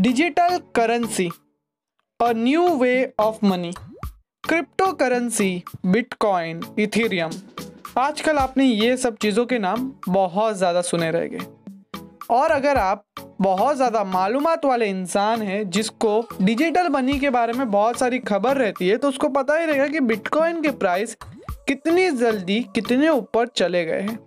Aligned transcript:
Digital 0.00 0.58
currency 0.74 1.28
a 2.20 2.30
new 2.32 2.66
way 2.78 2.90
of 3.20 3.38
money 3.46 3.72
cryptocurrency 4.92 5.64
Bitcoin 5.86 6.60
Ethereum 6.78 7.30
आजकल 7.98 8.38
आपने 8.38 8.64
ये 8.64 8.96
सब 8.96 9.16
चीज़ों 9.16 9.46
के 9.46 9.58
नाम 9.58 9.90
बहुत 10.08 10.56
ज़्यादा 10.56 10.82
सुने 10.82 11.10
रहेंगे। 11.10 11.38
और 12.30 12.50
अगर 12.50 12.76
आप 12.76 13.04
बहुत 13.40 13.76
ज़्यादा 13.76 14.04
मालूम 14.04 14.46
वाले 14.64 14.86
इंसान 14.86 15.42
हैं 15.42 15.68
जिसको 15.70 16.28
डिजिटल 16.42 16.88
मनी 16.88 17.18
के 17.18 17.30
बारे 17.30 17.52
में 17.52 17.70
बहुत 17.70 17.98
सारी 17.98 18.18
खबर 18.28 18.56
रहती 18.56 18.88
है 18.88 18.96
तो 18.96 19.08
उसको 19.08 19.28
पता 19.30 19.58
ही 19.58 19.66
रहेगा 19.66 19.88
कि 19.88 20.00
बिटकॉइन 20.02 20.62
के 20.62 20.70
प्राइस 20.70 21.16
कितनी 21.68 22.10
जल्दी, 22.12 22.60
कितने 22.74 23.08
ऊपर 23.08 23.46
चले 23.48 23.84
गए 23.84 24.00
हैं। 24.00 24.18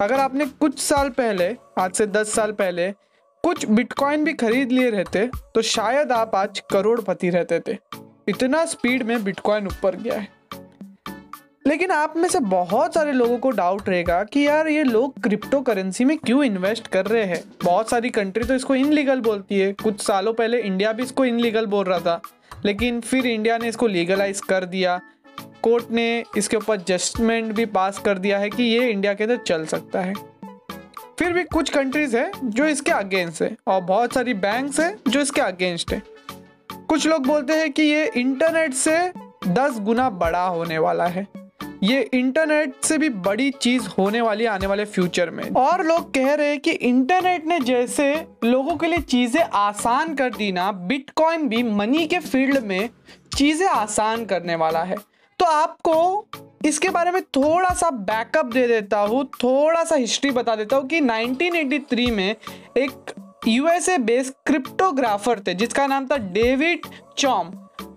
अगर 0.00 0.20
आपने 0.20 0.46
कुछ 0.46 0.78
साल 0.78 1.08
पहले, 1.10 1.56
आज 1.78 1.92
से 1.92 2.06
दस 2.08 2.34
साल 2.34 2.52
पहले 2.52 2.92
कुछ 3.44 3.64
बिटकॉइन 3.66 4.24
भी 4.24 4.32
खरीद 4.32 4.72
लिए 4.72 4.90
रहते 4.90 5.28
तो 5.54 5.62
शायद 5.62 6.12
आप 6.12 6.34
आज 6.34 6.62
करोड़पति 6.72 7.30
रहते 7.30 7.60
थे। 7.60 7.76
इतना 8.28 8.64
स्पीड 8.64 9.02
में 9.02 9.24
बिटकॉइन 9.24 9.66
ऊपर 9.66 9.96
गया 9.96 10.18
है। 10.18 10.28
लेकिन 11.66 11.90
आप 11.90 12.14
में 12.16 12.28
से 12.28 12.40
बहुत 12.40 12.94
सारे 12.94 13.12
लोगों 13.12 13.38
को 13.38 13.50
डाउट 13.50 13.88
रहेगा 13.88 14.22
कि 14.24 14.46
यार 14.46 14.68
ये 14.68 14.82
लोग 14.84 15.20
क्रिप्टो 15.22 15.60
करेंसी 15.60 16.04
में 16.04 16.18
क्यों 16.18 16.44
इन्वेस्ट 16.44 16.86
कर 16.86 17.06
रहे 17.06 17.24
हैं? 17.24 17.42
बहुत 17.64 17.90
सारी 17.90 18.10
कंट्री 18.10 18.44
तो 18.44 18.54
इसको 18.54 18.74
इनलीगल 18.74 19.20
बोलती 19.20 19.58
है। 19.58 19.72
कुछ 19.72 20.00
सालों 20.00 20.34
पहले 20.34 20.60
इंडिया 20.60 20.92
भी 20.92 21.02
इसको 21.02 21.24
इनलीगल 21.24 21.66
बोल 21.66 21.84
रहा 21.84 21.98
था। 21.98 22.20
लेकिन 22.64 23.00
फिर 23.00 23.26
इंडिया 23.26 23.58
ने 23.58 23.68
इसको 23.68 23.86
लीगलाइज 23.86 24.40
कर 24.40 24.64
दिया। 24.64 25.00
कोर्ट 25.62 25.90
ने 25.90 26.24
इसके 26.36 26.56
ऊपर 26.56 26.76
जजमेंट 26.76 27.52
भी 27.52 27.66
पास 27.66 27.98
कर 27.98 28.18
दिया 28.18 28.38
है 28.38 28.50
कि 28.50 28.62
ये 28.62 28.88
इंडिया 28.88 29.14
के 29.14 29.24
अंदर 29.24 29.36
चल 29.36 29.64
सकता 29.66 30.00
है। 30.00 30.14
फिर 31.20 31.32
भी 31.32 31.42
कुछ 31.44 31.70
कंट्रीज़ 31.70 32.16
है 32.16 32.30
जो 32.44 32.66
इसके 32.66 32.90
अगेंस्ट 32.90 33.42
है 33.42 33.56
और 33.68 33.80
बहुत 33.80 34.12
सारी 34.12 34.34
बैंक्स 34.34 34.78
है 34.80 34.96
जो 35.08 35.20
इसके 35.20 35.40
अगेंस्ट 35.40 35.92
है। 35.92 36.00
कुछ 36.88 37.06
लोग 37.06 37.26
बोलते 37.26 37.52
हैं 37.52 37.70
कि 37.72 37.82
ये 37.82 38.06
इंटरनेट 38.16 38.74
से 38.74 38.96
दस 39.48 39.78
गुना 39.80 40.08
बड़ा 40.10 40.44
होने 40.44 40.78
वाला 40.78 41.06
है। 41.06 41.26
ये 41.82 42.00
इंटरनेट 42.14 42.74
से 42.84 42.98
भी 42.98 43.08
बड़ी 43.08 43.50
चीज़ 43.52 43.88
होने 43.88 44.20
वाली, 44.20 44.44
आने 44.44 44.66
वाले 44.66 44.84
फ्यूचर 44.84 45.30
में। 45.30 45.44
और 45.50 45.84
लोग 45.86 46.12
कह 46.14 46.34
रहे 46.34 46.48
हैं 46.48 46.60
कि 46.60 46.70
इंटरनेट 46.70 47.46
ने 47.46 47.60
जैसे 47.60 48.12
लोगों 48.44 48.76
के 48.76 48.86
लिए 48.86 48.98
चीज़ें 48.98 49.42
आसान 49.42 50.14
कर 50.14 50.34
दी 50.34 50.50
ना 50.52 50.70
बिटकॉइन 50.72 51.48
भी 51.48 51.62
मनी 51.62 52.06
के 52.06 52.18
फ़ील्ड 52.18 52.58
में 52.58 52.88
चीज़ें 53.36 53.66
आसान 53.68 54.24
करने 54.24 54.54
वाला 54.54 54.82
है। 54.82 54.96
तो 55.38 55.44
आपको 55.44 56.26
इसके 56.66 56.88
बारे 56.88 57.10
में 57.10 57.22
थोड़ा 57.22 57.72
सा 57.74 57.90
बैकअप 57.90 58.46
दे 58.46 58.66
देता 58.68 58.98
हूँ 59.00 59.24
थोड़ा 59.34 59.84
सा 59.84 59.96
हिस्ट्री 59.96 60.30
बता 60.30 60.56
देता 60.56 60.76
हूँ 60.76 60.86
कि 60.88 61.00
1983 61.00 62.10
में 62.10 62.36
एक 62.78 63.12
यूएसए 63.48 63.96
बेस्ड 63.98 64.34
क्रिप्टोग्राफर 64.46 65.40
थे, 65.40 65.54
जिसका 65.54 65.86
नाम 65.86 66.06
था 66.06 66.16
डेविड 66.32 66.86
चॉम। 67.18 67.50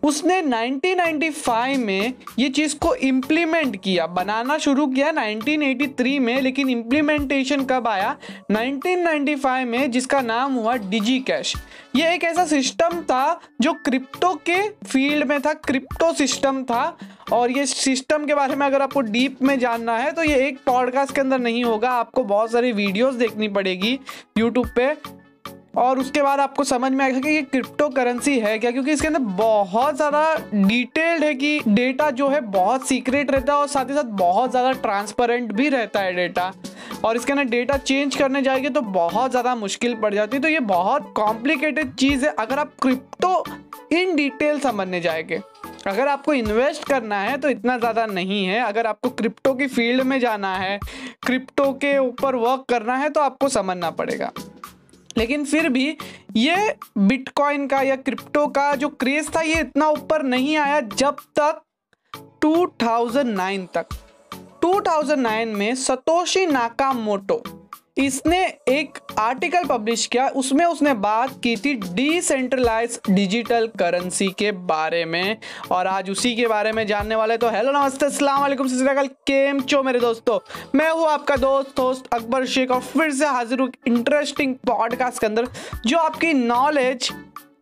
उसने 0.04 0.42
1995 0.42 1.78
में 1.78 2.14
ये 2.40 2.50
चीज़ 2.50 2.76
को 2.76 2.94
इम्प्लीमेंट 2.96 3.82
किया। 3.84 4.08
बनाना 4.08 4.58
शुरू 4.58 4.88
किया 4.88 5.12
1983 5.12 6.18
में, 6.20 6.42
लेकिन 6.42 6.70
इम्प्लीमेंटेशन 6.70 7.64
कब 7.66 7.88
आया? 7.88 8.16
1995 8.52 9.66
में, 9.66 9.92
जिसका 9.92 10.22
नाम 10.22 10.54
हुआ 10.54 10.76
डिजी 10.76 11.20
कैश 11.20 11.54
ये 11.96 12.14
एक 12.14 12.24
ऐसा 12.24 12.46
सिस्टम 12.46 13.02
था 13.02 13.40
जो 13.62 13.74
क्रिप्टो 13.74 14.34
के 14.50 14.62
फ़ील्ड 14.70 15.28
में 15.28 15.40
था 15.42 15.54
क्रिप्टो 15.54 16.14
सिस्टम 16.14 16.64
था। 16.64 16.98
और 17.32 17.52
ये 17.52 17.66
सिस्टम 17.66 18.26
के 18.26 18.36
बारे 18.36 18.56
में 18.56 18.66
अगर 18.66 18.82
आपको 18.82 19.02
डीप 19.02 19.42
में 19.42 19.58
जानना 19.60 19.98
है 19.98 20.12
तो 20.12 20.24
ये 20.24 20.48
एक 20.48 20.58
पॉडकास्ट 20.66 21.16
के 21.16 21.22
अंदर 21.22 21.40
नहीं 21.40 21.64
होगा। 21.64 21.90
आपको 21.90 22.24
बहुत 22.24 22.52
सारी 22.52 22.72
वीडियोस 22.72 23.16
देखनी 23.16 23.48
पड़ेगी 23.48 24.00
यूट्यूब 24.38 24.68
पे। 24.76 25.23
और 25.74 26.00
उसके 26.00 26.22
बाद 26.22 26.40
आपको 26.40 26.64
समझ 26.64 26.92
में 26.92 27.04
आएगा 27.06 27.20
कि 27.20 27.30
ये 27.30 27.42
क्रिप्टो 27.44 27.88
करेंसी 27.90 28.38
है 28.40 28.58
क्या? 28.60 28.72
क्योंकि 28.72 28.92
इसके 28.92 29.08
अंदर 29.08 29.20
बहुत 29.20 29.96
ज़्यादा 29.96 30.36
डिटेल्ड 30.54 31.24
है 31.24 31.34
कि 31.36 31.60
डेटा 31.68 32.10
जो 32.12 32.28
है 32.30 32.42
बहुत 32.42 32.88
सीक्रेट 32.88 33.32
रहता 33.32 33.54
है 33.54 33.60
और 33.60 33.68
साथ 33.68 33.90
ही 33.90 33.96
साथ 33.96 34.12
बहुत 34.20 34.52
ज़्यादा 34.52 34.72
ट्रांसपेरेंट 34.82 35.52
भी 35.52 35.70
रहता 35.70 36.00
है 36.00 36.14
डेटा 36.16 36.52
और 37.06 37.16
इसके 37.18 37.34
अंदर 37.34 37.44
डेटा 37.46 37.78
चेंज 37.78 38.16
करने 38.16 38.42
जाएँगे 38.42 38.70
तो 38.70 38.82
बहुत 38.82 39.32
ज़्यादा 39.32 39.56
मुश्किल 39.56 39.96
पड़ 39.96 40.14
जाती 40.14 40.38
है। 40.38 40.42
तो 40.44 40.50
ये 40.50 40.60
बहुत 40.62 41.12
कॉम्प्लिकेटेड 41.18 41.96
चीज़ 41.96 42.26
है 42.26 42.34
अगर 42.40 42.60
आप 42.60 42.72
क्रिप्टो 42.82 43.44
इन 43.92 44.16
डिटेल 44.16 44.60
समझने 44.60 45.02
जाएँगे। 45.02 45.42
अगर 45.88 46.08
आपको 46.08 46.34
इन्वेस्ट 46.34 46.84
करना 46.84 47.20
है 47.20 47.38
तो 47.38 47.50
इतना 47.50 47.78
ज़्यादा 47.78 48.06
नहीं 48.06 48.46
है। 48.46 48.60
अगर 48.62 48.88
आपको 48.88 49.10
क्रिप्टो 49.12 49.54
की 49.54 49.68
फ़ील्ड 49.68 50.02
में 50.04 50.20
जाना 50.20 50.56
है 50.56 50.80
क्रिप्टो 51.26 51.72
के 51.74 51.98
ऊपर 52.00 52.36
वर्क 52.38 52.66
करना 52.70 52.96
है 52.98 53.10
तो 53.10 53.22
आपको 53.22 53.50
समझना 53.50 53.90
पड़ेगा। 53.92 54.32
लेकिन 55.18 55.46
फिर 55.46 55.70
भी 55.70 55.98
ये 56.36 56.76
बिटकॉइन 56.98 57.68
का 57.68 57.82
या 57.82 57.96
क्रिप्टो 57.96 58.48
का 58.48 58.76
जो 58.76 58.90
क्रेज 58.90 59.36
था, 59.36 59.42
ये 59.42 59.60
इतना 59.60 59.90
ऊपर 59.90 60.24
नहीं 60.24 60.58
आया 60.58 60.80
जब 60.80 61.16
तक 61.40 61.62
2009 62.42 63.68
तक। 63.74 63.88
2009 64.62 65.54
में 65.56 65.76
सतोशी 65.76 66.46
नाकामोटो 66.46 67.44
इसने 67.98 68.38
एक 68.70 68.98
आर्टिकल 69.20 69.66
पब्लिश 69.66 70.06
किया। 70.06 70.28
उसमें 70.28 70.64
उसने 70.66 70.94
बात 70.94 71.34
की 71.44 71.56
थी 71.56 71.74
डिसेंट्रलाइज 71.74 73.00
डिजिटल 73.10 73.68
करेंसी 73.80 74.28
के 74.30 74.52
बारे 74.52 75.04
में। 75.06 75.38
और 75.72 75.88
आज 75.88 76.10
उसी 76.10 76.36
के 76.36 76.48
बारे 76.48 76.72
में 76.72 76.86
जानने 76.88 77.16
वाले 77.16 77.38
तो 77.38 77.50
हेलो 77.50 77.72
नमस्ते, 77.72 78.06
अस्सलाम 78.06 78.42
वालेकुम 78.42 78.68
केम 79.28 79.60
चो 79.62 79.84
मेरे 79.84 80.00
दोस्तों? 80.00 80.40
मैं 80.76 80.90
हूँ 80.92 81.08
आपका 81.08 81.36
दोस्त 81.36 81.76
दोस्त 81.78 82.14
अकबर 82.14 82.46
शेख, 82.46 82.72
और 82.72 82.82
फिर 82.82 83.12
से 83.12 83.26
हाजिर 83.28 83.60
हूँ 83.60 83.72
इंटरेस्टिंग 83.88 84.56
पॉडकास्ट 84.68 85.20
के 85.20 85.28
अंदर, 85.28 85.48
जो 85.86 85.98
आपकी 85.98 86.34
नॉलेज 86.34 87.12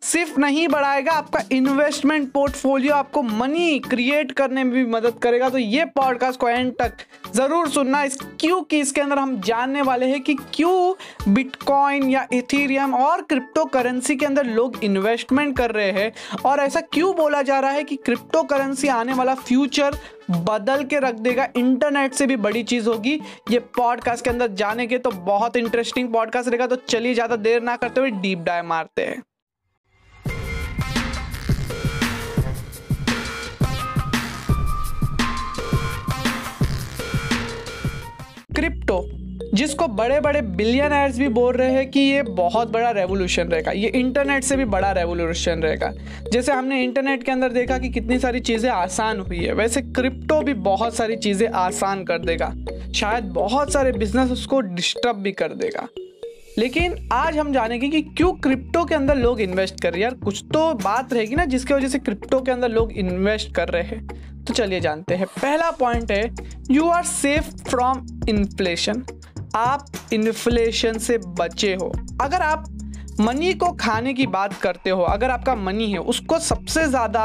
सिर्फ़ 0.01 0.39
नहीं 0.39 0.67
बढ़ाएगा, 0.67 1.11
आपका 1.11 1.39
इन्वेस्टमेंट 1.51 2.31
पोर्टफोलियो 2.31 2.93
आपको 2.93 3.21
मनी 3.23 3.79
क्रिएट 3.79 4.31
करने 4.31 4.63
में 4.63 4.73
भी 4.73 4.85
मदद 4.85 5.19
करेगा। 5.23 5.49
तो 5.49 5.57
ये 5.57 5.85
पॉडकास्ट 5.95 6.39
को 6.39 6.49
एंड 6.49 6.73
तक 6.79 6.93
ज़रूर 7.35 7.69
सुनना। 7.69 8.01
इस 8.03 8.17
क्योंकि 8.39 8.79
इसके 8.79 9.01
अंदर 9.01 9.19
हम 9.19 9.39
जानने 9.41 9.81
वाले 9.81 10.05
हैं 10.05 10.21
कि 10.21 10.33
क्यों 10.53 11.33
बिटकॉइन 11.33 12.09
या 12.09 12.25
इथीरियम 12.33 12.95
और 12.95 13.21
क्रिप्टो 13.21 13.65
करेंसी 13.67 14.15
के 14.15 14.25
अंदर 14.25 14.45
लोग 14.47 14.83
इन्वेस्टमेंट 14.83 15.55
कर 15.57 15.71
रहे 15.71 15.91
हैं 15.91 16.11
और 16.45 16.59
ऐसा 16.59 16.81
क्यों 16.83 17.15
बोला 17.15 17.41
जा 17.41 17.59
रहा 17.59 17.71
है 17.71 17.83
कि 17.83 17.95
क्रिप्टो 17.95 18.43
करेंसी 18.43 18.87
आने 18.89 19.13
वाला 19.13 19.35
फ्यूचर 19.37 19.97
बदल 20.31 20.83
के 20.83 20.99
रख 20.99 21.15
देगा। 21.19 21.47
इंटरनेट 21.57 22.13
से 22.13 22.27
भी 22.27 22.35
बड़ी 22.37 22.63
चीज़ 22.65 22.89
होगी। 22.89 23.19
ये 23.51 23.59
पॉडकास्ट 23.77 24.23
के 24.23 24.29
अंदर 24.29 24.51
जाने 24.55 24.87
के 24.87 24.97
तो 24.97 25.11
बहुत 25.11 25.57
इंटरेस्टिंग 25.57 26.13
पॉडकास्ट 26.13 26.49
रहेगा। 26.49 26.67
तो 26.67 26.75
चलिए 26.77 27.13
ज़्यादा 27.13 27.35
देर 27.37 27.61
ना 27.61 27.75
करते 27.75 28.01
हुए 28.01 28.09
डीप 28.11 28.39
डाइव 28.39 28.65
मारते 28.65 29.05
हैं। 29.05 29.21
क्रिप्टो, 38.55 39.01
जिसको 39.53 39.87
बड़े 39.87 40.19
बड़े 40.19 40.41
बिलियनर्स 40.41 41.17
भी 41.19 41.27
बोल 41.27 41.53
रहे 41.53 41.71
हैं 41.71 41.89
कि 41.91 41.99
ये 41.99 42.21
बहुत 42.23 42.71
बड़ा 42.71 42.89
रेवोल्यूशन 42.91 43.47
रहेगा। 43.47 43.71
ये 43.71 43.87
इंटरनेट 43.89 44.43
से 44.43 44.55
भी 44.55 44.65
बड़ा 44.65 44.91
रेवोल्यूशन 44.91 45.63
रहेगा। 45.63 45.91
जैसे 46.33 46.51
हमने 46.51 46.83
इंटरनेट 46.83 47.23
के 47.23 47.31
अंदर 47.31 47.51
देखा 47.51 47.77
कि 47.77 47.89
कितनी 47.89 48.19
सारी 48.19 48.39
चीज़ें 48.39 48.69
आसान 48.69 49.19
हुई 49.19 49.37
है। 49.37 49.53
वैसे 49.53 49.81
क्रिप्टो 49.81 50.41
भी 50.41 50.53
बहुत 50.53 50.95
सारी 50.95 51.15
चीज़ें 51.15 51.47
आसान 51.47 52.03
कर 52.03 52.19
देगा। 52.19 52.53
शायद 52.95 53.31
बहुत 53.33 53.73
सारे 53.73 53.91
बिज़नेस 53.91 54.31
उसको 54.31 54.61
डिस्टर्ब 54.61 55.15
भी 55.15 55.31
कर 55.31 55.53
देगा। 55.53 55.87
लेकिन 56.57 57.09
आज 57.13 57.37
हम 57.37 57.53
जानेंगे 57.53 57.89
कि 57.89 58.01
क्यों 58.01 58.33
क्रिप्टो 58.33 58.85
के 58.85 58.95
अंदर 58.95 59.15
लोग 59.15 59.41
इन्वेस्ट 59.41 59.81
कर 59.81 59.93
रहे 59.93 60.01
हैं। 60.01 60.11
यार, 60.11 60.13
कुछ 60.13 60.43
तो 60.53 60.73
बात 60.73 61.13
रहेगी 61.13 61.35
ना 61.35 61.45
जिसकी 61.45 61.73
वजह 61.73 61.87
से 61.87 61.99
क्रिप्टो 61.99 62.41
के 62.41 62.51
अंदर 62.51 62.69
लोग 62.69 62.91
इन्वेस्ट 62.91 63.55
कर 63.55 63.69
रहे 63.69 63.83
हैं। 63.83 64.07
तो 64.45 64.53
चलिए 64.53 64.79
जानते 64.79 65.15
हैं। 65.15 65.25
पहला 65.25 65.71
पॉइंट 65.71 66.11
है 66.11 66.35
you 66.71 66.87
are 66.87 67.03
safe 67.03 67.63
from 67.69 68.21
inflation 68.29 69.03
आप 69.55 69.85
इन्फ्लेशन 70.13 70.97
से 70.97 71.17
बचे 71.17 71.73
हो। 71.75 71.91
अगर 72.21 72.41
आप 72.41 72.70
मनी 73.21 73.53
को 73.53 73.71
खाने 73.73 74.13
की 74.13 74.25
बात 74.27 74.53
करते 74.61 74.89
हो, 74.89 75.01
अगर 75.03 75.29
आपका 75.29 75.53
मनी 75.55 75.91
है, 75.91 75.97
उसको 75.99 76.37
सबसे 76.39 76.85
ज़्यादा 76.87 77.23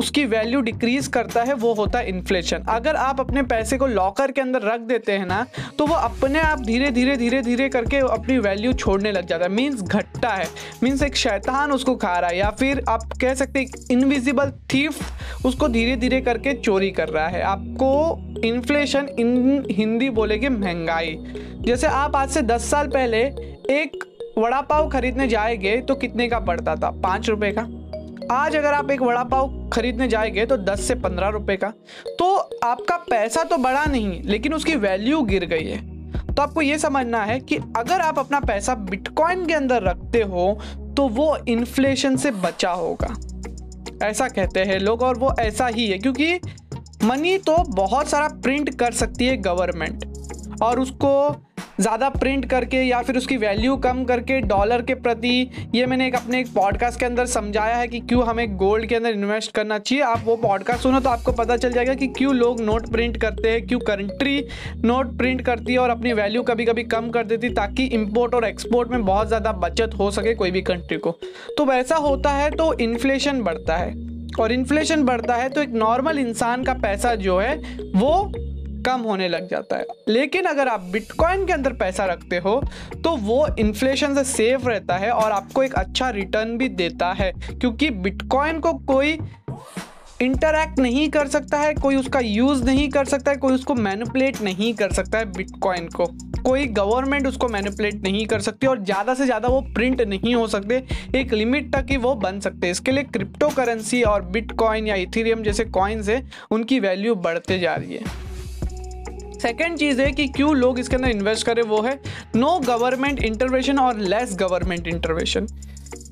उसकी 0.00 0.24
वैल्यू 0.26 0.60
डिक्रीज 0.60 1.06
करता 1.08 1.42
है, 1.42 1.54
वो 1.54 1.72
होता 1.74 1.98
है 1.98 2.08
इन्फ्लेशन 2.08 2.64
अगर 2.70 2.96
आप 2.96 3.20
अपने 3.20 3.42
पैसे 3.44 3.78
को 3.78 3.86
लॉकर 3.88 4.30
के 4.30 4.40
अंदर 4.40 4.62
रख 4.64 4.80
देते 4.82 5.12
हैं 5.12 5.26
ना 5.26 5.44
तो 5.78 5.86
वो 5.86 5.94
अपने 5.94 6.40
आप 6.40 6.60
धीरे 6.60 6.90
धीरे 6.90 7.16
धीरे 7.16 7.40
धीरे 7.42 7.68
करके 7.68 7.98
अपनी 8.10 8.38
वैल्यू 8.38 8.72
छोड़ने 8.74 9.12
लग 9.12 9.26
जाता 9.26 9.44
है। 9.44 9.50
मीन्स 9.50 9.82
घटता 9.82 10.28
है। 10.28 10.46
मीन्स 10.82 11.02
एक 11.02 11.16
शैतान 11.16 11.72
उसको 11.72 11.94
खा 11.96 12.18
रहा 12.18 12.30
है, 12.30 12.38
या 12.38 12.50
फिर 12.52 12.84
आप 12.88 13.08
कह 13.20 13.34
सकते 13.34 13.60
हैं 13.60 13.86
इनविजिबल 13.90 14.50
थीफ 14.74 15.46
उसको 15.46 15.68
धीरे 15.68 15.96
धीरे 15.96 16.20
करके 16.20 16.54
चोरी 16.54 16.90
कर 16.90 17.08
रहा 17.08 17.26
है। 17.28 17.42
आपको 17.44 18.40
इन्फ्लेशन 18.44 19.08
इन 19.18 19.64
हिंदी 19.70 20.10
बोलेगे 20.12 20.48
महँगाई। 20.50 21.16
जैसे 21.60 21.86
आप 21.86 22.16
आज 22.16 22.30
से 22.30 22.42
दस 22.44 22.70
साल 22.70 22.88
पहले 22.88 23.22
एक 23.72 24.04
वड़ा 24.38 24.60
पाव 24.60 24.88
खरीदने 24.88 25.26
जाएँगे 25.28 25.76
तो 25.78 25.94
कितने 25.94 26.28
का 26.28 26.38
पड़ता 26.40 26.74
था? 26.76 26.90
पाँच 27.02 27.28
रुपए 27.28 27.52
का। 27.58 27.62
आज 28.34 28.56
अगर 28.56 28.74
आप 28.74 28.90
एक 28.90 29.02
वड़ा 29.02 29.22
पाव 29.24 29.70
खरीदने 29.72 30.08
जाएँगे 30.08 30.46
तो 30.46 30.56
दस 30.56 30.80
से 30.80 30.94
पंद्रह 30.94 31.28
रुपए 31.28 31.56
का। 31.56 31.72
तो 32.08 32.34
आपका 32.64 32.96
पैसा 33.10 33.42
तो 33.44 33.56
बढ़ा 33.56 33.84
नहीं, 33.84 34.22
लेकिन 34.22 34.54
उसकी 34.54 34.76
वैल्यू 34.76 35.22
गिर 35.22 35.44
गई 35.44 35.64
है। 35.64 36.34
तो 36.34 36.42
आपको 36.42 36.62
ये 36.62 36.78
समझना 36.78 37.22
है 37.24 37.38
कि 37.40 37.56
अगर 37.76 38.00
आप 38.00 38.18
अपना 38.18 38.40
पैसा 38.40 38.74
बिटकॉइन 38.74 39.46
के 39.46 39.54
अंदर 39.54 39.82
रखते 39.82 40.22
हो 40.22 40.58
तो 40.96 41.08
वो 41.08 41.36
इन्फ्लेशन 41.48 42.16
से 42.16 42.30
बचा 42.30 42.70
होगा। 42.70 43.14
ऐसा 44.06 44.28
कहते 44.28 44.60
हैं 44.60 44.78
लोग 44.78 45.02
और 45.02 45.18
वो 45.18 45.34
ऐसा 45.40 45.66
ही 45.66 45.86
है, 45.86 45.98
क्योंकि 45.98 46.38
मनी 47.04 47.36
तो 47.38 47.56
बहुत 47.68 48.08
सारा 48.08 48.28
प्रिंट 48.42 48.74
कर 48.74 48.92
सकती 48.92 49.26
है 49.26 49.36
गवर्नमेंट 49.36 50.04
और 50.62 50.80
उसको 50.80 51.30
ज़्यादा 51.80 52.08
प्रिंट 52.10 52.44
करके 52.50 52.76
या 52.78 53.00
फिर 53.02 53.16
उसकी 53.16 53.36
वैल्यू 53.36 53.76
कम 53.76 54.02
करके 54.04 54.40
डॉलर 54.42 54.82
के 54.82 54.94
प्रति, 54.96 55.50
ये 55.74 55.86
मैंने 55.86 56.06
एक 56.06 56.14
अपने 56.14 56.40
एक 56.40 56.52
पॉडकास्ट 56.54 56.98
के 57.00 57.06
अंदर 57.06 57.26
समझाया 57.26 57.76
है 57.76 57.86
कि 57.88 58.00
क्यों 58.02 58.26
हमें 58.26 58.56
गोल्ड 58.56 58.86
के 58.86 58.94
अंदर 58.94 59.10
इन्वेस्ट 59.10 59.52
करना 59.52 59.78
चाहिए। 59.78 60.04
आप 60.04 60.22
वो 60.24 60.36
पॉडकास्ट 60.38 60.82
सुनो 60.82 61.00
तो 61.00 61.10
आपको 61.10 61.32
पता 61.32 61.56
चल 61.56 61.72
जाएगा 61.72 61.94
कि 61.94 62.06
क्यों 62.08 62.34
लोग 62.34 62.60
नोट 62.60 62.90
प्रिंट 62.92 63.16
करते 63.16 63.50
हैं, 63.50 63.66
क्यों 63.66 63.78
कंट्री 63.80 64.44
नोट 64.84 65.16
प्रिंट 65.18 65.42
करती 65.42 65.72
है 65.72 65.78
और 65.78 65.90
अपनी 65.90 66.12
वैल्यू 66.12 66.42
कभी 66.42 66.64
कभी 66.64 66.84
कम 66.86 67.10
कर 67.10 67.24
देती 67.24 67.48
ताकि 67.50 67.84
इम्पोर्ट 67.94 68.34
और 68.34 68.44
एक्सपोर्ट 68.44 68.90
में 68.90 69.04
बहुत 69.04 69.28
ज़्यादा 69.28 69.52
बचत 69.58 69.94
हो 69.98 70.10
सके 70.10 70.34
कोई 70.34 70.50
भी 70.50 70.62
कंट्री 70.62 70.98
को। 70.98 71.18
तो 71.58 71.64
वैसा 71.64 71.96
होता 71.98 72.30
है 72.32 72.50
तो 72.52 72.72
इन्फ्लेशन 72.80 73.42
बढ़ता 73.42 73.76
है। 73.76 73.94
और 74.40 74.52
इन्फ्लेशन 74.52 75.02
बढ़ता 75.04 75.34
है 75.34 75.48
तो 75.48 75.62
एक 75.62 75.72
नॉर्मल 75.72 76.18
इंसान 76.18 76.62
का 76.64 76.74
पैसा 76.74 77.14
जो 77.16 77.38
है, 77.38 77.56
वो 77.96 78.32
कम 78.82 79.00
होने 79.02 79.28
लग 79.28 79.48
जाता 79.48 79.76
है। 79.76 79.86
लेकिन 80.08 80.44
अगर 80.46 80.68
आप 80.68 80.80
बिटकॉइन 80.92 81.46
के 81.46 81.52
अंदर 81.52 81.72
पैसा 81.74 82.04
रखते 82.06 82.38
हो 82.38 82.60
तो 83.04 83.16
वो 83.18 83.46
इन्फ्लेशन 83.58 84.14
से 84.14 84.24
सेफ़ 84.26 84.68
रहता 84.68 84.96
है 84.96 85.10
और 85.12 85.32
आपको 85.32 85.62
एक 85.62 85.74
अच्छा 85.74 86.10
रिटर्न 86.12 86.56
भी 86.58 86.68
देता 86.70 87.12
है। 87.12 87.32
क्योंकि 87.50 87.90
बिटकॉइन 87.92 88.60
को 88.60 88.72
कोई 88.86 89.18
इंटरैक्ट 90.22 90.78
नहीं 90.78 91.08
कर 91.10 91.28
सकता 91.28 91.58
है, 91.58 91.72
कोई 91.74 91.96
उसका 91.96 92.18
यूज़ 92.20 92.62
नहीं 92.64 92.88
कर 92.90 93.04
सकता 93.04 93.30
है, 93.30 93.36
कोई 93.36 93.54
उसको 93.54 93.74
मैनिपुलेट 93.76 94.40
नहीं 94.42 94.72
कर 94.74 94.92
सकता 94.92 95.18
है 95.18 95.24
बिटकॉइन 95.32 95.88
को। 95.88 96.06
कोई 96.42 96.66
गवर्नमेंट 96.68 97.26
उसको 97.26 97.48
मैनिपुलेट 97.48 98.02
नहीं 98.02 98.24
कर 98.26 98.40
सकती 98.40 98.66
और 98.66 98.82
ज़्यादा 98.84 99.14
से 99.14 99.24
ज़्यादा 99.24 99.48
वो 99.48 99.60
प्रिंट 99.74 100.00
नहीं 100.02 100.34
हो 100.34 100.46
सकते। 100.48 100.82
एक 101.16 101.32
लिमिट 101.32 101.72
तक 101.74 101.86
ही 101.90 101.96
वो 101.98 102.14
बन 102.16 102.40
सकते 102.40 102.70
इसके 102.70 102.92
लिए 102.92 103.04
क्रिप्टो 103.04 103.48
करेंसी 103.50 104.02
और 104.04 104.22
बिटकॉइन 104.26 104.86
या 104.86 104.94
इथीरियम 104.96 105.42
जैसे 105.42 105.64
कॉइन्स 105.66 106.08
हैं, 106.08 106.30
उनकी 106.50 106.80
वैल्यू 106.80 107.14
बढ़ते 107.16 107.58
जा 107.58 107.74
रही 107.74 107.94
है। 107.94 108.30
सेकेंड 109.42 109.78
चीज़ 109.78 110.00
है 110.02 110.10
कि 110.12 110.26
क्यों 110.28 110.54
लोग 110.56 110.78
इसके 110.78 110.96
अंदर 110.96 111.08
इन्वेस्ट 111.08 111.46
करें, 111.46 111.62
वो 111.62 111.80
है 111.82 111.98
नो 112.36 112.58
गवर्नमेंट 112.60 113.22
इंटरवेशन 113.24 113.78
और 113.78 113.98
less 114.00 114.36
government 114.40 114.88
intervention 114.88 115.46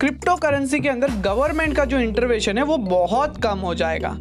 crypto 0.00 0.34
currency 0.36 0.78
के 0.80 0.88
अंदर 0.88 1.10
गवर्नमेंट 1.22 1.76
का 1.76 1.84
जो 1.84 1.98
इंटरवेशन 1.98 2.58
है, 2.58 2.64
वो 2.64 2.76
बहुत 2.78 3.40
कम 3.42 3.58
हो 3.58 3.74
जाएगा. 3.74 4.16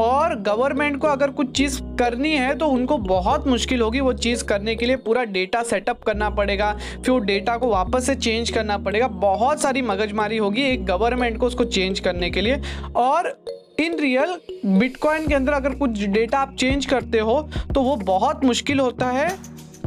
और 0.00 0.34
गवर्नमेंट 0.42 0.96
को 1.00 1.08
अगर 1.08 1.30
कुछ 1.30 1.50
चीज़ 1.56 1.80
करनी 1.98 2.32
है 2.32 2.54
तो 2.58 2.66
उनको 2.68 2.98
बहुत 2.98 3.46
मुश्किल 3.46 3.80
होगी 3.80 4.00
वो 4.00 4.12
चीज़ 4.14 4.44
करने 4.44 4.74
के 4.76 4.86
लिए 4.86 4.96
पूरा 4.98 5.24
डेटा 5.26 5.62
सेटअप 5.62 6.02
करना 6.02 6.30
पड़ेगा, 6.30 6.72
फिर 6.94 7.10
वो 7.10 7.18
डेटा 7.20 7.56
को 7.56 7.68
वापस 7.68 8.06
से 8.06 8.14
चेंज 8.16 8.50
करना 8.50 8.78
पड़ेगा. 8.78 9.08
बहुत 9.08 9.62
सारी 9.62 9.82
मगजमारी 9.82 10.36
होगी 10.36 10.62
एक 10.64 10.84
गवर्नमेंट 10.86 11.38
को 11.38 11.46
उसको 11.46 11.64
चेंज 11.66 12.00
करने 12.00 12.30
के 12.30 12.40
लिए. 12.40 12.60
और 12.96 13.28
इन 13.78 13.98
रियल 13.98 14.36
बिटकॉइन 14.78 15.26
के 15.28 15.34
अंदर 15.34 15.52
अगर 15.52 15.74
कुछ 15.74 16.02
डेटा 16.02 16.38
आप 16.38 16.54
चेंज 16.58 16.86
करते 16.86 17.18
हो 17.18 17.40
तो 17.74 17.82
वो 17.82 17.96
बहुत 17.96 18.44
मुश्किल 18.44 18.80
होता 18.80 19.10
है 19.10 19.28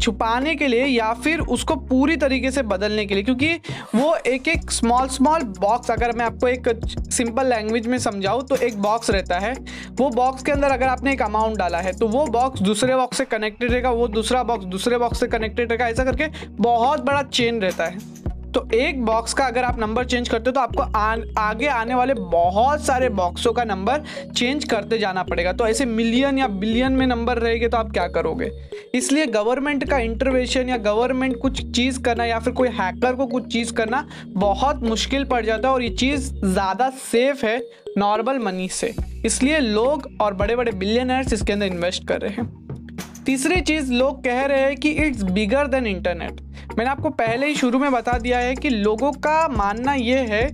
छुपाने 0.01 0.53
के 0.55 0.67
लिए 0.67 0.85
या 0.85 1.11
फिर 1.15 1.39
उसको 1.41 1.75
पूरी 1.75 2.15
तरीके 2.17 2.49
से 2.51 2.61
बदलने 2.63 3.05
के 3.05 3.15
लिए, 3.15 3.23
क्योंकि 3.23 3.53
वो 3.95 4.15
एक 4.27 4.47
एक 4.47 4.71
स्मॉल 4.71 5.07
स्मॉल 5.07 5.43
बॉक्स 5.59 5.91
अगर 5.91 6.11
मैं 6.17 6.25
आपको 6.25 6.47
एक 6.47 6.67
सिंपल 7.11 7.47
लैंग्वेज 7.49 7.87
में 7.87 7.97
समझाऊँ 7.99 8.45
तो 8.47 8.55
एक 8.57 8.77
बॉक्स 8.81 9.09
रहता 9.09 9.39
है। 9.39 9.53
वो 9.91 10.09
बॉक्स 10.09 10.43
के 10.43 10.51
अंदर 10.51 10.71
अगर 10.71 10.87
आपने 10.87 11.13
एक 11.13 11.21
अमाउंट 11.21 11.57
डाला 11.57 11.79
है 11.79 11.93
तो 11.93 12.07
वो 12.07 12.25
बॉक्स 12.27 12.61
दूसरे 12.61 12.95
बॉक्स 12.95 13.17
से 13.17 13.25
कनेक्टेड 13.25 13.71
रहेगा, 13.71 13.91
वो 13.91 14.07
दूसरा 14.09 14.43
बॉक्स 14.43 14.65
दूसरे 14.65 14.97
बॉक्स 14.97 15.19
से 15.19 15.27
कनेक्टेड 15.27 15.69
रहेगा, 15.69 15.87
ऐसा 15.87 16.03
करके 16.03 16.27
बहुत 16.51 17.05
बड़ा 17.05 17.23
चेन 17.23 17.61
रहता 17.61 17.85
है। 17.85 17.97
तो 18.57 18.67
एक 18.73 19.03
बॉक्स 19.05 19.33
का 19.33 19.45
अगर 19.45 19.63
आप 19.63 19.79
नंबर 19.79 20.05
चेंज 20.05 20.29
करते 20.29 20.49
हो 20.49 20.51
तो 20.51 20.59
आपको 20.59 20.81
आ, 20.81 21.15
आगे 21.39 21.67
आने 21.67 21.95
वाले 21.95 22.13
बहुत 22.13 22.85
सारे 22.85 23.09
बॉक्सों 23.09 23.51
का 23.53 23.63
नंबर 23.63 24.03
चेंज 24.37 24.63
करते 24.63 24.97
जाना 24.99 25.23
पड़ेगा। 25.23 25.51
तो 25.53 25.67
ऐसे 25.67 25.85
मिलियन 25.85 26.39
या 26.39 26.47
बिलियन 26.47 26.91
में 26.91 27.05
नंबर 27.07 27.37
रहेंगे 27.37 27.67
तो 27.67 27.77
आप 27.77 27.91
क्या 27.91 28.07
करोगे? 28.07 28.49
इसलिए 28.95 29.25
गवर्नमेंट 29.27 29.89
का 29.89 29.97
इंटरवेंशन 29.99 30.69
या 30.69 30.77
गवर्नमेंट 30.79 31.37
कुछ 31.41 31.61
चीज़ 31.71 32.01
करना 32.01 32.25
या 32.25 32.39
फिर 32.39 32.53
कोई 32.53 32.69
हैकर 32.69 33.15
को 33.15 33.27
कुछ 33.27 33.51
चीज़ 33.53 33.73
करना 33.73 34.07
बहुत 34.27 34.83
मुश्किल 34.83 35.25
पड़ 35.25 35.43
जाता 35.45 35.67
है 35.67 35.73
और 35.73 35.83
ये 35.83 35.89
चीज़ 35.95 36.33
ज़्यादा 36.35 36.89
सेफ़ 37.03 37.45
है 37.45 37.59
नॉर्मल 37.97 38.39
मनी 38.39 38.67
से। 38.69 38.93
इसलिए 39.25 39.59
लोग 39.59 40.09
और 40.21 40.33
बड़े 40.33 40.55
बड़े 40.55 40.71
बिलियनर्स 40.73 41.33
इसके 41.33 41.53
अंदर 41.53 41.65
इन्वेस्ट 41.65 42.07
कर 42.07 42.21
रहे 42.21 42.31
हैं। 42.31 43.23
तीसरी 43.25 43.61
चीज़ 43.61 43.93
लोग 43.93 44.23
कह 44.23 44.45
रहे 44.45 44.61
हैं 44.61 44.75
कि 44.75 44.89
इट्स 44.89 45.23
बिगर 45.23 45.67
देन 45.67 45.87
इंटरनेट 45.87 46.41
मैंने 46.77 46.89
आपको 46.89 47.09
पहले 47.11 47.47
ही 47.47 47.55
शुरू 47.55 47.79
में 47.79 47.91
बता 47.91 48.17
दिया 48.19 48.39
है 48.39 48.53
कि 48.55 48.69
लोगों 48.69 49.11
का 49.13 49.47
मानना 49.47 49.93
ये 49.93 50.17
है, 50.27 50.45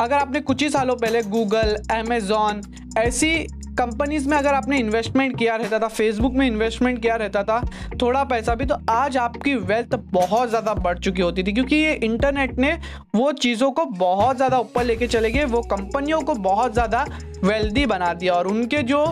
अगर 0.00 0.14
आपने 0.14 0.40
कुछ 0.40 0.62
ही 0.62 0.68
सालों 0.70 0.96
पहले 0.96 1.22
गूगल 1.24 1.74
अमेज़ॉन 1.92 2.62
ऐसी 2.98 3.32
कंपनीज़ 3.78 4.28
में 4.28 4.36
अगर 4.36 4.54
आपने 4.54 4.78
इन्वेस्टमेंट 4.78 5.36
किया 5.38 5.56
रहता 5.56 5.78
था 5.78 5.88
फेसबुक 5.88 6.32
में 6.34 6.46
इन्वेस्टमेंट 6.46 7.00
किया 7.02 7.16
रहता 7.16 7.42
था, 7.42 7.60
थोड़ा 8.02 8.24
पैसा 8.24 8.54
भी 8.54 8.66
तो 8.66 8.76
आज 8.90 9.16
आपकी 9.16 9.54
वेल्थ 9.54 9.94
बहुत 10.12 10.48
ज़्यादा 10.48 10.74
बढ़ 10.76 10.98
चुकी 10.98 11.22
होती 11.22 11.42
थी, 11.42 11.52
क्योंकि 11.52 11.76
ये 11.76 11.92
इंटरनेट 11.94 12.58
ने 12.58 12.72
वो 13.14 13.30
चीज़ों 13.34 13.70
को 13.70 13.84
बहुत 13.84 14.36
ज़्यादा 14.36 14.58
ऊपर 14.58 14.84
लेके 14.84 15.06
चले 15.06 15.30
गए, 15.30 15.44
वो 15.44 15.60
कंपनियों 15.70 16.20
को 16.20 16.34
बहुत 16.34 16.72
ज़्यादा 16.72 17.06
वेल्दी 17.44 17.86
बना 17.86 18.12
दिया 18.14 18.32
और 18.34 18.46
उनके 18.48 18.82
जो 18.82 19.04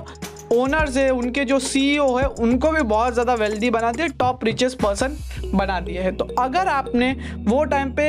ओनर्स 0.53 0.97
है, 0.97 1.11
उनके 1.11 1.45
जो 1.45 1.59
सीईओ 1.61 2.07
e 2.09 2.21
है, 2.21 2.27
उनको 2.41 2.71
भी 2.73 2.83
बहुत 2.85 3.13
ज़्यादा 3.13 3.35
वेल्दी 3.37 3.71
बना 3.71 3.93
दिए 3.93 4.09
टॉप 4.19 4.45
रिचेस्ट 4.45 4.79
पर्सन 4.79 5.17
बना 5.55 5.79
दिए 5.81 6.01
है। 6.01 6.17
तो 6.17 6.25
अगर 6.39 6.69
आपने 6.69 7.13
वो 7.41 7.63
टाइम 7.67 7.93
पे 7.93 8.09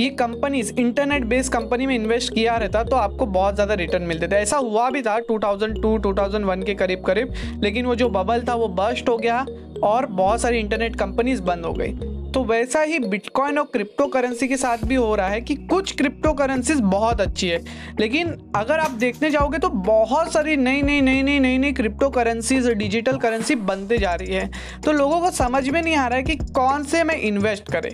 ये 0.00 0.08
कंपनीज़ 0.10 0.72
इंटरनेट 0.72 1.24
बेस्ड 1.24 1.52
कंपनी 1.52 1.86
में 1.86 1.94
इन्वेस्ट 1.94 2.32
किया 2.34 2.56
रहता 2.56 2.82
तो 2.84 2.96
आपको 2.96 3.26
बहुत 3.28 3.54
ज़्यादा 3.54 3.74
रिटर्न 3.74 4.02
मिलते 4.02 4.28
थे। 4.28 4.36
ऐसा 4.36 4.56
हुआ 4.58 4.88
भी 4.90 5.02
था 5.02 5.18
2002 5.22 5.96
2001 6.00 6.64
के 6.64 6.74
करीब 6.74 7.04
करीब 7.04 7.32
लेकिन 7.62 7.86
वो 7.86 7.94
जो 7.94 8.08
बबल 8.10 8.44
था, 8.48 8.54
वो 8.54 8.68
बस्ट 8.70 9.08
हो 9.08 9.16
गया 9.16 9.44
और 9.84 10.06
बहुत 10.08 10.40
सारी 10.40 10.58
इंटरनेट 10.58 10.96
कंपनीज़ 10.96 11.42
बंद 11.42 11.64
हो 11.64 11.72
गई। 11.72 12.15
तो 12.36 12.42
वैसा 12.44 12.80
ही 12.80 12.98
बिटकॉइन 12.98 13.58
और 13.58 13.64
क्रिप्टो 13.64 14.06
करेंसी 14.06 14.46
के 14.48 14.56
साथ 14.56 14.78
भी 14.78 14.94
हो 14.94 15.14
रहा 15.14 15.28
है 15.28 15.40
कि 15.40 15.54
कुछ 15.66 15.94
क्रिप्टो 15.96 16.32
करेंसीज 16.32 16.80
बहुत 16.80 17.20
अच्छी 17.20 17.48
है। 17.48 17.58
लेकिन 18.00 18.32
अगर 18.56 18.78
आप 18.78 18.90
देखने 18.90 19.30
जाओगे 19.30 19.58
तो 19.58 19.68
बहुत 19.68 20.32
सारी 20.32 20.56
नई 20.56 20.82
नई 20.82 21.00
नई 21.00 21.22
नई 21.22 21.38
नई 21.38 21.58
नई 21.58 21.72
क्रिप्टो 21.72 22.08
करेंसीज 22.10 22.68
डिजिटल 22.68 23.18
करेंसी 23.18 23.54
बनते 23.54 23.98
जा 23.98 24.14
रही 24.14 24.34
है। 24.34 24.50
तो 24.84 24.92
लोगों 24.92 25.20
को 25.20 25.30
समझ 25.30 25.68
में 25.68 25.80
नहीं 25.82 25.96
आ 25.96 26.06
रहा 26.06 26.16
है 26.16 26.24
कि 26.24 26.36
कौन 26.52 26.84
से 26.84 27.02
मैं 27.04 27.16
इन्वेस्ट 27.20 27.72
करें। 27.72 27.90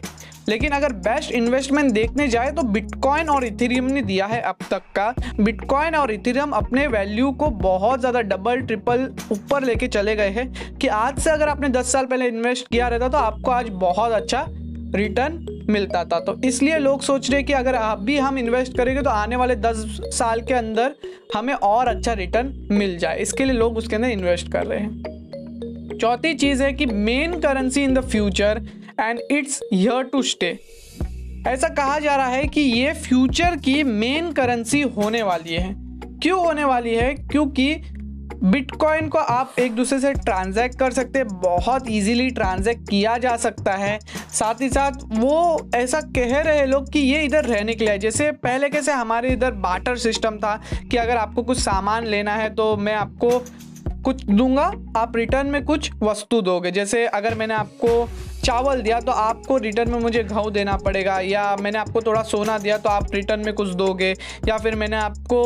लेकिन 0.49 0.73
अगर 0.73 0.93
बेस्ट 1.03 1.33
इन्वेस्टमेंट 1.33 1.93
देखने 1.93 2.27
जाए 2.29 2.51
तो 2.53 2.63
बिटकॉइन 2.65 3.29
और 3.29 3.45
इथेरियम 3.45 3.85
ने 3.85 4.03
दिया 4.03 4.27
है 4.27 4.41
अब 4.43 4.57
तक 4.71 4.83
का। 4.97 5.15
बिटकॉइन 5.41 5.95
और 5.95 6.11
इथेरियम 6.13 6.51
अपने 6.53 6.87
वैल्यू 6.87 7.31
को 7.33 7.51
बहुत 7.61 8.01
ज़्यादा 8.01 8.21
डबल 8.23 8.61
ट्रिपल 8.63 9.09
ऊपर 9.33 9.65
लेके 9.65 9.89
चले 9.89 10.17
गए 10.17 10.31
हैं 10.31 10.77
कि 10.79 10.89
आज 10.89 11.19
से 11.19 11.31
अगर 11.31 11.49
आपने 11.49 11.69
10 11.71 11.93
साल 11.93 12.07
पहले 12.07 12.29
इन्वेस्ट 12.29 12.69
किया 12.69 12.89
रहता 12.89 13.09
तो 13.09 13.19
आपको 13.19 13.51
आज 13.51 13.69
बहुत 13.81 14.13
अच्छा 14.13 14.47
रिटर्न 14.95 15.65
मिलता 15.69 16.05
था। 16.05 16.19
तो 16.21 16.35
इसलिए 16.45 16.79
लोग 16.79 17.03
सोच 17.03 17.31
रहे 17.31 17.43
कि 17.43 17.53
अगर 17.53 17.75
आप 17.75 17.99
भी 18.01 18.17
हम 18.19 18.39
इन्वेस्ट 18.39 18.77
करेंगे 18.77 19.03
तो 19.03 19.11
आने 19.11 19.37
वाले 19.37 19.57
दस 19.57 19.85
साल 20.13 20.41
के 20.41 20.55
अंदर 20.55 20.95
हमें 21.35 21.55
और 21.55 21.89
अच्छा 21.89 22.13
रिटर्न 22.15 22.53
मिल 22.73 22.97
जाए। 22.99 23.19
इसके 23.19 23.45
लिए 23.45 23.55
लोग 23.55 23.77
उसके 23.77 23.97
अंदर 23.97 24.09
इन्वेस्ट 24.09 24.53
कर 24.53 24.67
रहे 24.67 24.79
हैं। 24.79 25.99
चौथी 26.01 26.35
चीज़ 26.35 26.63
है 26.63 26.73
कि 26.73 26.87
main 26.87 27.39
currency 27.41 27.83
in 27.85 27.95
the 27.95 28.01
future 28.03 28.61
and 29.01 29.21
it's 29.31 29.61
here 29.73 30.03
to 30.03 30.23
stay 30.23 30.59
ऐसा 31.49 31.69
कहा 31.69 31.99
जा 31.99 32.17
रहा 32.17 32.27
है 32.27 32.47
कि 32.47 32.61
ये 32.61 32.93
फ्यूचर 32.95 33.57
की 33.57 33.83
मेन 33.83 34.33
करेंसी 34.33 34.81
होने 34.97 35.23
वाली 35.23 35.55
है। 35.55 35.75
क्यों 36.23 36.39
होने 36.41 36.65
वाली 36.65 36.95
है? 36.95 37.15
क्योंकि 37.15 37.75
बिटकॉइन 38.45 39.09
को 39.09 39.19
आप 39.19 39.55
एक 39.59 39.73
दूसरे 39.73 39.99
से 40.01 40.13
ट्रांजैक्ट 40.15 40.79
कर 40.79 40.93
सकते 40.93 41.19
हैं। 41.19 41.29
बहुत 41.29 41.89
इजीली 41.89 42.31
ट्रांजैक्ट 42.31 42.89
किया 42.89 43.17
जा 43.19 43.37
सकता 43.37 43.73
है। 43.73 43.99
साथ 44.33 44.61
ही 44.61 44.69
साथ 44.69 45.03
वो 45.11 45.71
ऐसा 45.75 46.01
कह 46.17 46.41
रहे 46.41 46.65
लोग 46.67 46.91
कि 46.93 46.99
ये 46.99 47.23
इधर 47.23 47.45
रहने 47.45 47.75
के 47.75 47.85
लिए 47.85 47.99
जैसे 47.99 48.31
पहले 48.33 48.69
कैसे 48.69 48.93
हमारे 48.93 49.29
इधर 49.29 49.51
बाटर 49.61 49.97
सिस्टम 49.97 50.39
था 50.39 50.61
कि 50.91 50.97
अगर 50.97 51.17
आपको 51.17 51.43
कुछ 51.43 51.59
सामान 51.59 52.07
लेना 52.07 52.35
है 52.35 52.55
तो 52.55 52.77
मैं 52.77 52.95
आपको 52.95 53.39
कुछ 54.05 54.25
दूँगा, 54.25 54.73
आप 54.97 55.17
रिटर्न 55.17 55.47
में 55.47 55.65
कुछ 55.65 55.91
वस्तु 56.03 56.41
दोगे। 56.41 56.71
जैसे 56.71 57.07
अगर 57.07 57.35
मैंने 57.35 57.55
आपको 57.55 58.09
चावल 58.45 58.81
दिया 58.83 58.99
तो 59.01 59.13
आपको 59.13 59.57
रिटर्न 59.59 59.91
में 59.91 59.99
मुझे 60.01 60.23
घाव 60.25 60.51
देना 60.51 60.77
पड़ेगा, 60.79 61.19
या 61.21 61.57
मैंने 61.61 61.79
आपको 61.79 62.01
थोड़ा 62.03 62.23
सोना 62.25 62.59
दिया 62.59 62.79
तो 62.79 62.89
आप 62.91 63.15
रिटर्न 63.15 63.45
में 63.45 63.55
कुछ 63.55 63.69
दोगे, 63.77 64.15
या 64.49 64.59
फिर 64.59 64.75
मैंने 64.77 64.97
आपको 64.99 65.43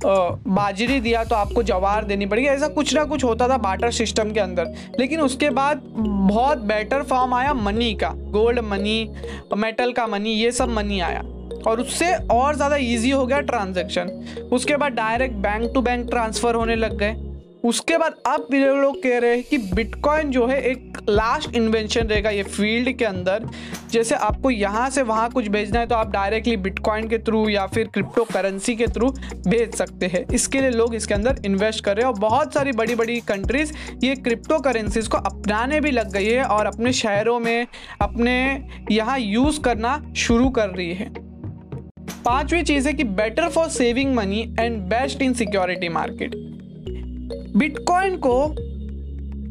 बाजरी 0.00 1.00
दिया 1.00 1.22
तो 1.24 1.34
आपको 1.34 1.62
जवार 1.62 2.04
देनी 2.04 2.26
पड़ेगी, 2.26 2.46
ऐसा 2.48 2.66
कुछ 2.68 2.94
ना 2.94 3.04
कुछ 3.04 3.24
होता 3.24 3.48
था 3.48 3.56
बाटर 3.58 3.90
सिस्टम 3.92 4.30
के 4.32 4.40
अंदर। 4.40 4.74
लेकिन 5.00 5.20
उसके 5.20 5.50
बाद 5.52 5.82
बहुत 5.96 6.58
बेटर 6.64 7.02
फॉर्म 7.04 7.34
आया 7.34 7.54
मनी 7.54 7.92
का 7.94 8.12
गोल्ड 8.30 8.58
मनी 8.64 9.10
मेटल 9.56 9.92
का 9.92 10.06
मनी 10.06 10.32
ये 10.32 10.52
सब 10.52 10.68
मनी 10.70 11.00
आया। 11.00 11.22
और 11.66 11.80
उससे 11.80 12.12
और 12.32 12.56
ज़्यादा 12.56 12.76
इजी 12.76 13.10
हो 13.10 13.24
गया 13.26 13.40
ट्रांजेक्शन 13.42 14.08
उसके 14.52 14.76
बाद 14.76 14.92
direct 14.94 15.34
bank 15.36 15.70
to 15.74 15.80
bank 15.82 16.08
transfer 16.10 16.54
होने 16.54 16.76
लग 16.76 16.96
गए। 16.98 17.14
उसके 17.64 17.96
बाद 17.98 18.14
अब 18.26 18.46
लोग 18.52 19.02
कह 19.02 19.18
रहे 19.18 19.34
हैं 19.34 19.42
कि 19.42 19.58
बिटकॉइन 19.58 20.30
जो 20.30 20.46
है 20.46 20.60
एक 20.62 20.98
लास्ट 21.08 21.54
इन्वेंशन 21.56 22.00
रहेगा 22.00 22.30
ये 22.30 22.42
फ़ील्ड 22.42 22.96
के 22.98 23.04
अंदर। 23.04 23.46
जैसे 23.92 24.14
आपको 24.14 24.50
यहाँ 24.50 24.88
से 24.90 25.02
वहाँ 25.02 25.28
कुछ 25.30 25.48
भेजना 25.48 25.80
है 25.80 25.86
तो 25.86 25.94
आप 25.94 26.10
डायरेक्टली 26.10 26.56
बिटकॉइन 26.56 27.08
के 27.08 27.18
थ्रू 27.18 27.48
या 27.48 27.66
फिर 27.66 27.88
क्रिप्टो 27.94 28.24
करेंसी 28.24 28.76
के 28.76 28.86
थ्रू 28.86 29.10
भेज 29.46 29.74
सकते 29.74 30.06
हैं। 30.06 30.24
इसके 30.34 30.60
लिए 30.60 30.70
लोग 30.70 30.94
इसके 30.94 31.14
अंदर 31.14 31.40
इन्वेस्ट 31.44 31.84
कर 31.84 31.96
रहे 31.96 32.06
हैं 32.06 32.12
और 32.12 32.18
बहुत 32.20 32.54
सारी 32.54 32.72
बड़ी 32.72 32.94
बड़ी 32.94 33.20
कंट्रीज़ 33.28 33.72
ये 34.04 34.14
क्रिप्टो 34.16 34.58
करेंसीज 34.58 35.08
को 35.08 35.18
अपनाने 35.18 35.80
भी 35.80 35.90
लग 35.90 36.12
गई 36.12 36.26
है 36.26 36.44
और 36.44 36.66
अपने 36.66 36.92
शहरों 36.92 37.38
में 37.40 37.66
अपने 38.00 38.36
यहाँ 38.90 39.18
यूज़ 39.18 39.60
करना 39.60 40.02
शुरू 40.16 40.50
कर 40.50 40.68
रही 40.68 40.92
है। 40.94 41.12
पांचवी 42.24 42.62
चीज़ 42.62 42.88
है 42.88 42.94
कि 42.94 43.04
better 43.04 43.48
for 43.48 43.68
saving 43.70 44.14
money 44.14 44.42
and 44.60 44.78
best 44.88 45.22
in 45.22 45.34
security 45.34 45.88
market 45.88 46.47
Bitcoin 47.56 48.16
को 48.16 48.54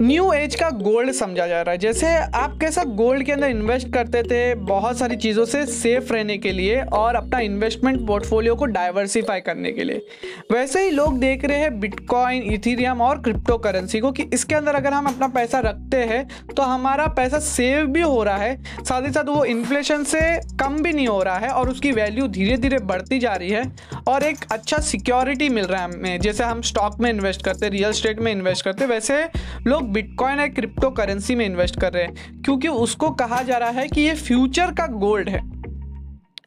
न्यू 0.01 0.31
एज 0.33 0.55
का 0.55 0.69
गोल्ड 0.71 1.11
समझा 1.11 1.45
जा 1.47 1.61
रहा 1.61 1.71
है। 1.71 1.77
जैसे 1.77 2.07
आप 2.15 2.57
कैसा 2.61 2.83
गोल्ड 2.95 3.23
के 3.23 3.31
अंदर 3.31 3.47
इन्वेस्ट 3.47 3.91
करते 3.93 4.21
थे, 4.23 4.53
बहुत 4.55 4.97
सारी 4.97 5.15
चीज़ों 5.15 5.45
से 5.45 5.65
सेफ़ 5.65 6.11
रहने 6.13 6.37
के 6.37 6.51
लिए 6.51 6.81
और 6.93 7.15
अपना 7.15 7.39
इन्वेस्टमेंट 7.39 8.05
पोर्टफोलियो 8.07 8.55
को 8.55 8.65
डाइवर्सिफाई 8.67 9.41
करने 9.41 9.71
के 9.71 9.83
लिए। 9.83 10.05
वैसे 10.51 10.83
ही 10.83 10.89
लोग 10.89 11.17
देख 11.19 11.45
रहे 11.45 11.57
हैं 11.57 11.79
बिटकॉइन 11.79 12.43
इथीरियम 12.43 13.01
और 13.01 13.21
क्रिप्टो 13.21 13.57
करेंसी 13.57 13.99
को 13.99 14.11
कि 14.11 14.23
इसके 14.33 14.55
अंदर 14.55 14.75
अगर 14.75 14.93
हम 14.93 15.05
अपना 15.05 15.27
पैसा 15.29 15.59
रखते 15.59 16.03
हैं 16.03 16.27
तो 16.49 16.63
हमारा 16.63 17.07
पैसा 17.17 17.39
सेव 17.39 17.85
भी 17.87 18.01
हो 18.01 18.23
रहा 18.23 18.37
है, 18.37 18.63
साथ 18.63 19.07
ही 19.07 19.11
साथ 19.11 19.25
वो 19.27 19.43
इन्फ्लेशन 19.45 20.03
से 20.03 20.21
कम 20.59 20.81
भी 20.83 20.93
नहीं 20.93 21.07
हो 21.07 21.21
रहा 21.23 21.37
है 21.37 21.49
और 21.49 21.69
उसकी 21.69 21.91
वैल्यू 21.91 22.27
धीरे 22.29 22.57
धीरे 22.57 22.79
बढ़ती 22.83 23.19
जा 23.19 23.33
रही 23.33 23.49
है 23.49 23.63
और 24.07 24.23
एक 24.23 24.45
अच्छा 24.51 24.77
सिक्योरिटी 24.83 25.49
मिल 25.49 25.65
रहा 25.65 25.81
है 25.81 25.89
हमें। 25.89 26.19
जैसे 26.19 26.43
हम 26.43 26.61
स्टॉक 26.63 26.99
में 26.99 27.09
इन्वेस्ट 27.09 27.45
करते 27.45 27.69
रियल 27.69 27.91
स्टेट 27.93 28.19
में 28.19 28.31
इन्वेस्ट 28.31 28.65
करते, 28.65 28.85
वैसे 28.85 29.23
लोग 29.67 29.85
बिटकॉइन 29.87 30.39
या 30.39 30.47
क्रिप्टो 30.47 30.89
करेंसी 30.91 31.35
में 31.35 31.45
इन्वेस्ट 31.45 31.79
कर 31.79 31.93
रहे 31.93 32.03
हैं, 32.03 32.41
क्योंकि 32.41 32.67
उसको 32.67 33.09
कहा 33.11 33.41
जा 33.41 33.57
रहा 33.57 33.69
है 33.71 33.87
कि 33.87 34.01
ये 34.01 34.13
फ्यूचर 34.15 34.71
का 34.71 34.87
गोल्ड 34.97 35.29
है। 35.29 35.41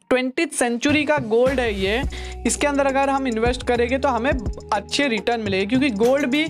ट्वेंटी 0.09 0.45
सेंचुरी 0.53 1.03
का 1.05 1.17
गोल्ड 1.27 1.59
है 1.59 1.73
ये। 1.75 2.01
इसके 2.45 2.67
अंदर 2.67 2.85
अगर 2.85 3.09
हम 3.09 3.27
इन्वेस्ट 3.27 3.63
करेंगे 3.63 3.97
तो 3.97 4.09
हमें 4.09 4.31
अच्छे 4.73 5.07
रिटर्न 5.07 5.41
मिलेगी, 5.41 5.65
क्योंकि 5.65 5.89
गोल्ड 5.97 6.25
भी 6.25 6.45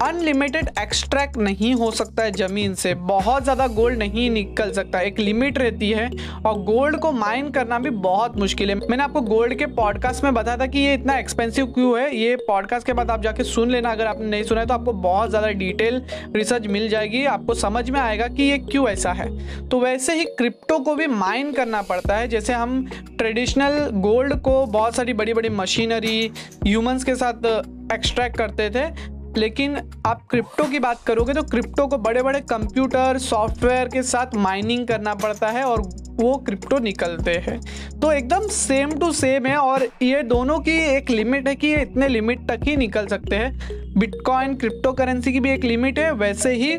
अनलिमिटेड 0.00 0.68
एक्सट्रैक्ट 0.80 1.36
नहीं 1.38 1.72
हो 1.74 1.90
सकता 1.90 2.22
है 2.22 2.32
ज़मीन 2.32 2.74
से। 2.74 2.92
बहुत 2.94 3.42
ज़्यादा 3.42 3.66
गोल्ड 3.68 3.98
नहीं 3.98 4.28
निकल 4.30 4.70
सकता। 4.72 5.00
एक 5.00 5.18
लिमिट 5.18 5.58
रहती 5.58 5.90
है 5.90 6.08
और 6.46 6.62
गोल्ड 6.64 6.98
को 7.00 7.10
माइन 7.12 7.50
करना 7.50 7.78
भी 7.78 7.90
बहुत 7.90 8.36
मुश्किल 8.38 8.70
है। 8.70 8.76
मैंने 8.80 9.02
आपको 9.02 9.20
गोल्ड 9.22 9.54
के 9.54 9.66
पॉडकास्ट 9.74 10.24
में 10.24 10.32
बताया 10.34 10.56
था 10.56 10.66
कि 10.66 10.78
ये 10.78 10.94
इतना 10.94 11.18
एक्सपेंसिव 11.18 11.66
क्यों 11.68 11.98
है? 11.98 12.16
ये 12.16 12.36
पॉडकास्ट 12.38 12.86
के 12.86 12.92
बाद 12.92 13.10
आप 13.10 13.22
जाके 13.22 13.44
सुन 13.44 13.70
लेना। 13.70 13.92
अगर 13.92 14.06
आपने 14.06 14.26
नहीं 14.26 14.44
सुना 14.44 14.60
है 14.60 14.66
तो 14.66 14.74
आपको 14.74 14.92
बहुत 14.92 15.30
ज़्यादा 15.30 15.48
डिटेल 15.50 16.02
रिसर्च 16.36 16.66
मिल 16.68 16.88
जाएगी। 16.88 17.24
आपको 17.26 17.54
समझ 17.56 17.88
में 17.90 18.00
आएगा 18.00 18.28
कि 18.28 18.42
ये 18.42 18.58
क्यों 18.60 18.88
ऐसा 18.88 19.12
है। 19.12 19.28
तो 19.68 19.80
वैसे 19.80 20.14
ही 20.14 20.24
क्रिप्टो 20.32 20.78
को 20.78 20.94
भी 20.94 21.06
माइन 21.08 21.52
करना 21.52 21.82
पड़ता 21.82 22.16
है। 22.16 22.28
जैसे 22.28 22.52
हम 22.52 22.84
ट्रेडिशनल 23.18 23.78
गोल्ड 24.00 24.40
को 24.40 24.64
बहुत 24.68 24.96
सारी 24.96 25.12
बड़ी 25.12 25.34
बड़ी 25.34 25.48
मशीनरी 25.50 26.30
ह्यूमंस 26.66 27.04
के 27.04 27.14
साथ 27.14 27.46
एक्सट्रैक्ट 27.92 28.36
करते 28.36 28.70
थे। 28.70 28.88
लेकिन 29.36 29.76
आप 30.06 30.26
क्रिप्टो 30.30 30.64
की 30.64 30.78
बात 30.78 31.02
करोगे 31.06 31.34
तो 31.34 31.42
क्रिप्टो 31.42 31.86
को 31.86 31.98
बड़े 31.98 32.22
बड़े 32.22 32.40
कंप्यूटर, 32.42 33.18
सॉफ्टवेयर 33.18 33.88
के 33.88 34.02
साथ 34.02 34.34
माइनिंग 34.36 34.86
करना 34.88 35.14
पड़ता 35.14 35.48
है 35.48 35.64
और 35.64 35.80
वो 36.12 36.36
क्रिप्टो 36.36 36.78
निकलते 36.78 37.34
हैं। 37.38 37.60
तो 38.00 38.12
एकदम 38.12 38.46
सेम 38.48 38.92
टू 38.92 39.10
सेम 39.12 39.46
है 39.46 39.56
और 39.56 39.86
ये 40.02 40.22
दोनों 40.22 40.58
की 40.58 40.76
एक 40.96 41.10
लिमिट 41.10 41.48
है 41.48 41.54
कि 41.56 41.66
ये 41.66 41.82
इतने 41.82 42.08
लिमिट 42.08 42.46
तक 42.48 42.64
ही 42.64 42.76
निकल 42.76 43.06
सकते 43.06 43.36
हैं। 43.36 43.98
बिटकॉइन 43.98 44.54
क्रिप्टो 44.54 44.92
करेंसी 44.92 45.32
की 45.32 45.40
भी 45.40 45.50
एक 45.50 45.64
लिमिट 45.64 45.98
है, 45.98 46.10
वैसे 46.12 46.54
ही 46.54 46.76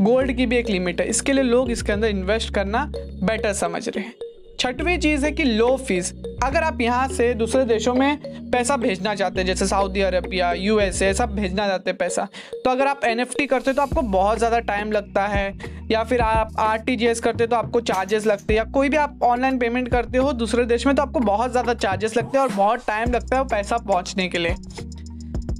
गोल्ड 0.00 0.32
की 0.32 0.46
भी 0.46 0.56
एक 0.56 0.70
लिमिट 0.70 1.00
है। 1.00 1.08
इसके 1.08 1.32
लिए 1.32 1.44
लोग 1.44 1.70
इसके 1.70 1.92
अंदर 1.92 2.08
इन्वेस्ट 2.08 2.54
करना 2.54 2.84
बेटर 2.96 3.52
समझ 3.52 3.88
रहे 3.88 4.04
हैं। 4.04 4.14
छठवीं 4.60 4.96
चीज़ 4.98 5.24
है 5.24 5.30
कि 5.32 5.44
लो 5.44 5.76
फ़ीस 5.78 6.12
अगर 6.44 6.62
आप 6.62 6.80
यहाँ 6.80 7.06
से 7.08 7.32
दूसरे 7.34 7.64
देशों 7.64 7.94
में 7.94 8.50
पैसा 8.50 8.76
भेजना 8.76 9.14
चाहते 9.14 9.40
हैं, 9.40 9.46
जैसे 9.46 9.66
सऊदी 9.66 10.00
अरबिया 10.00 10.52
यूएसए 10.54 11.12
सब 11.14 11.34
भेजना 11.34 11.66
चाहते 11.68 11.90
हैं 11.90 11.96
पैसा 11.98 12.26
तो 12.54 12.70
अगर 12.70 12.86
आप 12.86 13.04
एनएफटी 13.04 13.46
करते 13.46 13.72
तो 13.72 13.82
आपको 13.82 14.02
बहुत 14.02 14.38
ज़्यादा 14.38 14.58
टाइम 14.60 14.92
लगता 14.92 15.26
है। 15.26 15.54
या 15.90 16.02
फिर 16.04 16.20
आप 16.20 16.52
आरटीजीएस 16.60 17.20
करते 17.20 17.46
तो 17.46 17.56
आपको 17.56 17.80
चार्जेस 17.82 18.26
लगते 18.26 18.52
हैं। 18.52 18.58
या 18.58 18.64
कोई 18.72 18.88
भी 18.88 18.96
आप 18.96 19.18
ऑनलाइन 19.24 19.58
पेमेंट 19.58 19.88
करते 19.88 20.18
हो 20.18 20.32
दूसरे 20.34 20.64
देश 20.66 20.86
में 20.86 20.94
तो 20.96 21.02
आपको 21.02 21.20
बहुत 21.20 21.50
ज़्यादा 21.50 21.74
चार्जेस 21.76 22.16
लगते 22.16 22.38
हैं 22.38 22.44
और 22.44 22.52
बहुत 22.52 22.86
टाइम 22.86 23.12
लगता 23.12 23.36
है 23.36 23.42
वो 23.42 23.48
पैसा 23.50 23.76
पहुँचने 23.78 24.28
के 24.28 24.38
लिए। 24.38 24.56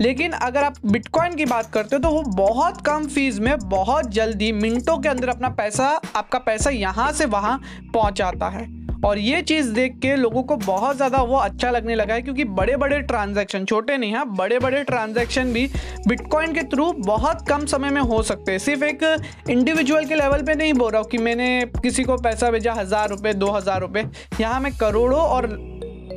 लेकिन 0.00 0.32
अगर 0.32 0.64
आप 0.64 0.74
बिटकॉइन 0.86 1.34
की 1.36 1.44
बात 1.44 1.70
करते 1.72 1.96
हो 1.96 2.02
तो 2.02 2.10
वो 2.10 2.22
बहुत 2.34 2.80
कम 2.80 3.06
फ़ीस 3.06 3.38
में, 3.38 3.56
बहुत 3.60 4.10
जल्दी 4.10 4.50
मिनटों 4.54 4.98
के 4.98 5.08
अंदर 5.08 5.28
अपना 5.28 5.48
पैसा, 5.50 5.88
आपका 6.16 6.38
पैसा 6.40 6.70
यहाँ 6.70 7.10
से 7.12 7.24
वहाँ 7.26 7.60
पहुँचाता 7.94 8.48
है। 8.48 8.68
और 9.04 9.18
ये 9.18 9.40
चीज़ 9.42 9.72
देख 9.72 9.96
के 9.98 10.14
लोगों 10.16 10.42
को 10.42 10.56
बहुत 10.56 10.96
ज़्यादा 10.96 11.22
वो 11.22 11.36
अच्छा 11.36 11.70
लगने 11.70 11.94
लगा 11.94 12.14
है 12.14 12.22
क्योंकि 12.22 12.44
बड़े 12.44 12.76
बड़े 12.76 13.00
ट्रांजेक्शन 13.02 13.64
छोटे 13.64 13.96
नहीं, 13.96 14.12
है 14.12 14.24
बड़े 14.36 14.58
बड़े 14.58 14.82
ट्रांजेक्शन 14.84 15.52
भी 15.52 15.66
बिटकॉइन 16.08 16.54
के 16.54 16.62
थ्रू 16.66 16.92
बहुत 17.06 17.48
कम 17.48 17.64
समय 17.66 17.90
में 17.90 18.00
हो 18.02 18.22
सकते 18.22 18.52
हैं। 18.52 18.58
सिर्फ़ 18.58 18.84
एक 18.84 19.02
इंडिविजुअल 19.50 20.04
के 20.04 20.14
लेवल 20.14 20.42
पे 20.42 20.54
नहीं 20.54 20.74
बोल 20.74 20.92
रहा 20.92 21.00
हूँ 21.02 21.08
कि 21.10 21.18
मैंने 21.18 21.64
किसी 21.82 22.04
को 22.04 22.16
पैसा 22.18 22.50
भेजा, 22.50 22.72
हज़ार 22.72 23.08
रुपये 23.08 23.34
दो 23.34 23.50
हज़ार 23.50 23.80
रुपये 23.80 24.04
यहाँ 24.40 24.60
मैं 24.60 24.76
करोड़ों 24.76 25.20
और 25.20 25.46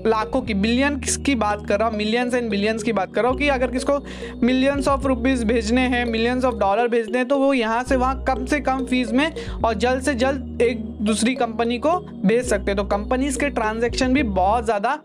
लाखों 0.06 0.42
की 0.42 0.54
बिलियंस 0.54 1.18
की 1.18 1.36
बात 1.36 1.66
कर 1.68 1.80
रहा 1.80 1.88
हूँ 1.88 1.98
मिलियंस 1.98 2.34
एंड 2.34 2.50
बिलियंस 2.50 2.84
की 2.84 2.94
बात 2.94 3.14
कर 3.14 3.22
रहा 3.22 3.32
हूँ 3.32 3.40
कि 3.40 3.48
अगर 3.50 3.72
किसको 3.72 4.00
मिलियंस 4.44 4.88
ऑफ़ 4.88 5.08
रुपीज़ 5.08 5.44
भेजने 5.46 5.82
हैं 5.90 6.04
मिलियंस 6.06 6.46
ऑफ़ 6.46 6.56
डॉलर 6.56 6.88
भेजने 6.88 7.18
हैं 7.18 7.28
तो 7.28 7.38
वो 7.40 7.54
यहाँ 7.54 7.84
से 7.84 7.96
वहाँ 7.96 8.24
कम 8.28 8.46
से 8.46 8.60
कम 8.62 8.86
फ़ीस 8.86 9.12
में 9.12 9.32
और 9.56 9.74
जल्द 9.76 10.04
से 10.04 10.16
जल्द 10.16 10.62
एक 10.62 10.84
दूसरी 11.02 11.36
कंपनी 11.36 11.78
को 11.80 11.98
भेज 12.00 12.46
सकते 12.46 12.72
हैं। 12.72 12.78
तो 12.78 12.84
कंपनीज़ 12.88 13.40
के 13.40 13.50
ट्रांजेक्शन 13.52 14.14
भी 14.14 14.24
बहुत 14.24 14.66
ज़्यादा 14.66 15.00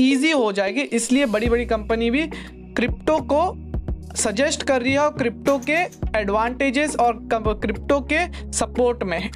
ईजी 0.00 0.30
हो 0.30 0.52
जाएगी। 0.52 0.80
इसलिए 0.80 1.26
बड़ी 1.26 1.48
बड़ी 1.48 1.66
कंपनी 1.66 2.10
भी 2.10 2.26
क्रिप्टो 2.76 3.18
को 3.32 4.14
सजेस्ट 4.16 4.62
कर 4.62 4.82
रही 4.82 4.92
है 4.92 4.98
और 4.98 5.10
क्रिप्टो 5.12 5.58
के 5.60 5.76
एडवांटेजेस 6.18 6.96
और 6.96 7.18
क्रिप्टो 7.34 8.00
के 8.12 8.26
सपोर्ट 8.52 9.02
में 9.02 9.18
है। 9.18 9.30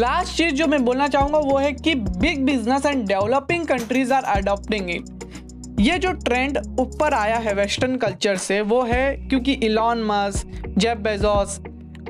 लास्ट 0.00 0.36
चीज़ 0.36 0.54
जो 0.54 0.66
मैं 0.66 0.84
बोलना 0.84 1.06
चाहूँगा 1.08 1.38
वो 1.38 1.56
है 1.58 1.72
कि 1.72 1.94
big 1.94 2.44
business 2.44 2.86
and 2.86 3.06
developing 3.08 3.64
countries 3.66 4.12
are 4.12 4.22
adopting 4.22 4.90
it 4.90 5.80
ये 5.80 5.96
जो 5.98 6.12
ट्रेंड 6.24 6.58
ऊपर 6.80 7.14
आया 7.14 7.36
है 7.36 7.54
वेस्टर्न 7.54 7.96
कल्चर 7.96 8.36
से, 8.36 8.60
वो 8.60 8.82
है 8.82 9.28
क्योंकि 9.28 9.52
इलॉन 9.52 10.02
मस 10.04 10.44
जेब 10.78 10.98
बेजोस 10.98 11.60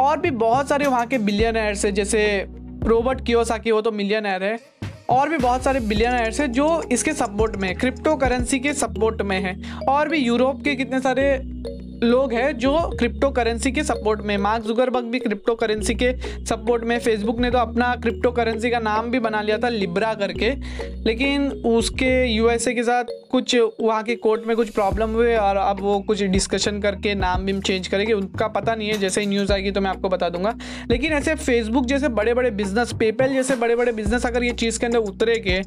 और 0.00 0.19
भी 0.19 0.31
बहुत 0.31 0.69
सारे 0.69 0.87
वहाँ 0.87 1.07
के 1.07 1.19
बिलियन 1.19 1.52
बिलियनर्स 1.52 1.85
है, 1.85 1.93
जैसे 1.93 2.47
रोबर्ट 2.85 3.25
कियोसाकी 3.26 3.71
वो 3.71 3.81
तो 3.81 3.93
मिलियनर 3.93 4.45
है, 4.45 4.59
और 5.11 5.28
भी 5.28 5.38
बहुत 5.38 5.62
सारे 5.62 5.81
बिलियन 5.81 6.12
बिलियनर्स 6.12 6.40
है 6.40 6.49
जो 6.49 6.83
इसके 6.93 7.12
सपोर्ट 7.12 7.57
में 7.57 7.75
क्रिप्टो 7.75 8.16
करेंसी 8.16 8.59
के 8.61 8.73
सपोर्ट 8.73 9.23
में 9.23 9.40
है, 9.40 9.57
और 9.88 10.09
भी 10.09 10.19
यूरोप 10.19 10.62
के 10.64 10.75
कितने 10.75 11.00
सारे 11.00 11.40
लोग 12.03 12.33
हैं 12.33 12.57
जो 12.59 12.73
क्रिप्टो 12.99 13.31
करेंसी 13.31 13.71
के 13.73 13.83
सपोर्ट 13.85 14.21
में 14.21 14.37
मार्क 14.38 14.65
जुगरबर्ग 14.65 15.05
भी 15.05 15.19
क्रिप्टो 15.19 15.55
करेंसी 15.55 15.95
के 15.95 16.12
सपोर्ट 16.45 16.85
में 16.85 16.99
फेसबुक 16.99 17.38
ने 17.41 17.50
तो 17.50 17.59
अपना 17.59 17.95
क्रिप्टो 17.95 18.31
करेंसी 18.31 18.71
का 18.71 18.79
नाम 18.79 19.11
भी 19.11 19.19
बना 19.19 19.41
लिया 19.43 19.59
था 19.59 19.69
लिब्रा 19.69 20.12
करके। 20.15 20.50
लेकिन 21.05 21.47
उसके 21.67 22.11
यूएसए 22.26 22.75
के 22.75 22.83
साथ 22.83 23.05
कुछ 23.31 23.57
वहाँ 23.57 24.03
के 24.03 24.15
कोर्ट 24.17 24.47
में 24.47 24.57
कुछ 24.57 24.71
प्रॉब्लम 24.71 25.11
हुए 25.11 25.35
और 25.37 25.57
अब 25.57 25.81
वो 25.81 25.99
कुछ 26.00 26.23
डिस्कशन 26.23 26.81
करके 26.81 27.15
नाम 27.15 27.45
भी 27.47 27.61
चेंज 27.61 27.88
करेंगे, 27.88 28.12
उनका 28.12 28.49
पता 28.49 28.75
नहीं 28.75 28.88
है, 28.88 28.99
जैसे 28.99 29.21
ही 29.21 29.26
न्यूज़ 29.26 29.53
आएगी 29.53 29.71
तो 29.71 29.81
मैं 29.81 29.91
आपको 29.91 30.09
बता 30.09 30.29
दूँगा। 30.29 30.55
लेकिन 30.91 31.12
ऐसे 31.12 31.35
फेसबुक 31.37 31.87
जैसे 31.87 32.09
बड़े 32.11 32.35
बड़े 32.35 32.50
बिज़नेस 32.53 32.93
पेपल 33.00 33.35
जैसे 33.35 33.57
बड़े 33.57 33.76
बड़े 33.76 33.93
बिज़नेस 33.93 34.26
अगर 34.26 34.45
ये 34.45 34.53
चीज़ 34.55 34.81
के 34.81 34.87
अंदर 34.87 34.99
उतरेगे 35.00 35.62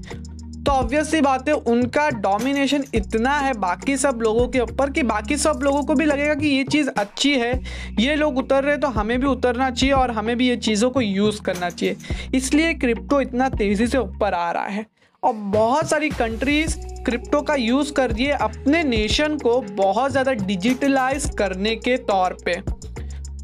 तो 0.59 0.71
ऑब्वियसली 0.71 1.19
बात 1.21 1.47
है, 1.47 1.53
उनका 1.53 2.09
डोमिनेशन 2.11 2.83
इतना 2.95 3.35
है 3.35 3.53
बाकी 3.59 3.95
सब 3.97 4.19
लोगों 4.21 4.47
के 4.47 4.59
ऊपर 4.59 4.89
कि 4.89 5.03
बाकी 5.03 5.37
सब 5.37 5.59
लोगों 5.63 5.83
को 5.83 5.95
भी 5.95 6.05
लगेगा 6.05 6.33
कि 6.35 6.47
ये 6.47 6.63
चीज़ 6.63 6.89
अच्छी 6.89 7.31
है। 7.31 7.53
ये 7.99 8.15
लोग 8.15 8.37
उतर 8.37 8.63
रहे 8.63 8.77
तो 8.77 8.87
हमें 8.89 9.19
भी 9.19 9.27
उतरना 9.27 9.69
चाहिए 9.71 9.93
और 9.93 10.11
हमें 10.11 10.35
भी 10.37 10.47
ये 10.47 10.57
चीज़ों 10.57 10.89
को 10.89 11.01
यूज़ 11.01 11.41
करना 11.41 11.69
चाहिए। 11.69 11.95
इसलिए 12.35 12.73
क्रिप्टो 12.75 13.21
इतना 13.21 13.49
तेज़ी 13.49 13.87
से 13.87 13.97
ऊपर 13.97 14.33
आ 14.33 14.51
रहा 14.51 14.65
है। 14.65 14.85
और 15.23 15.33
बहुत 15.33 15.89
सारी 15.89 16.09
कंट्रीज़ 16.09 16.77
क्रिप्टो 17.05 17.41
का 17.41 17.55
यूज़ 17.55 17.91
कर 17.93 18.11
है 18.11 18.31
अपने 18.33 18.83
नेशन 18.83 19.37
को 19.37 19.59
बहुत 19.61 20.11
ज़्यादा 20.11 20.31
डिजिटलाइज 20.33 21.29
करने 21.37 21.75
के 21.77 21.97
तौर 22.05 22.37
पे। 22.45 22.61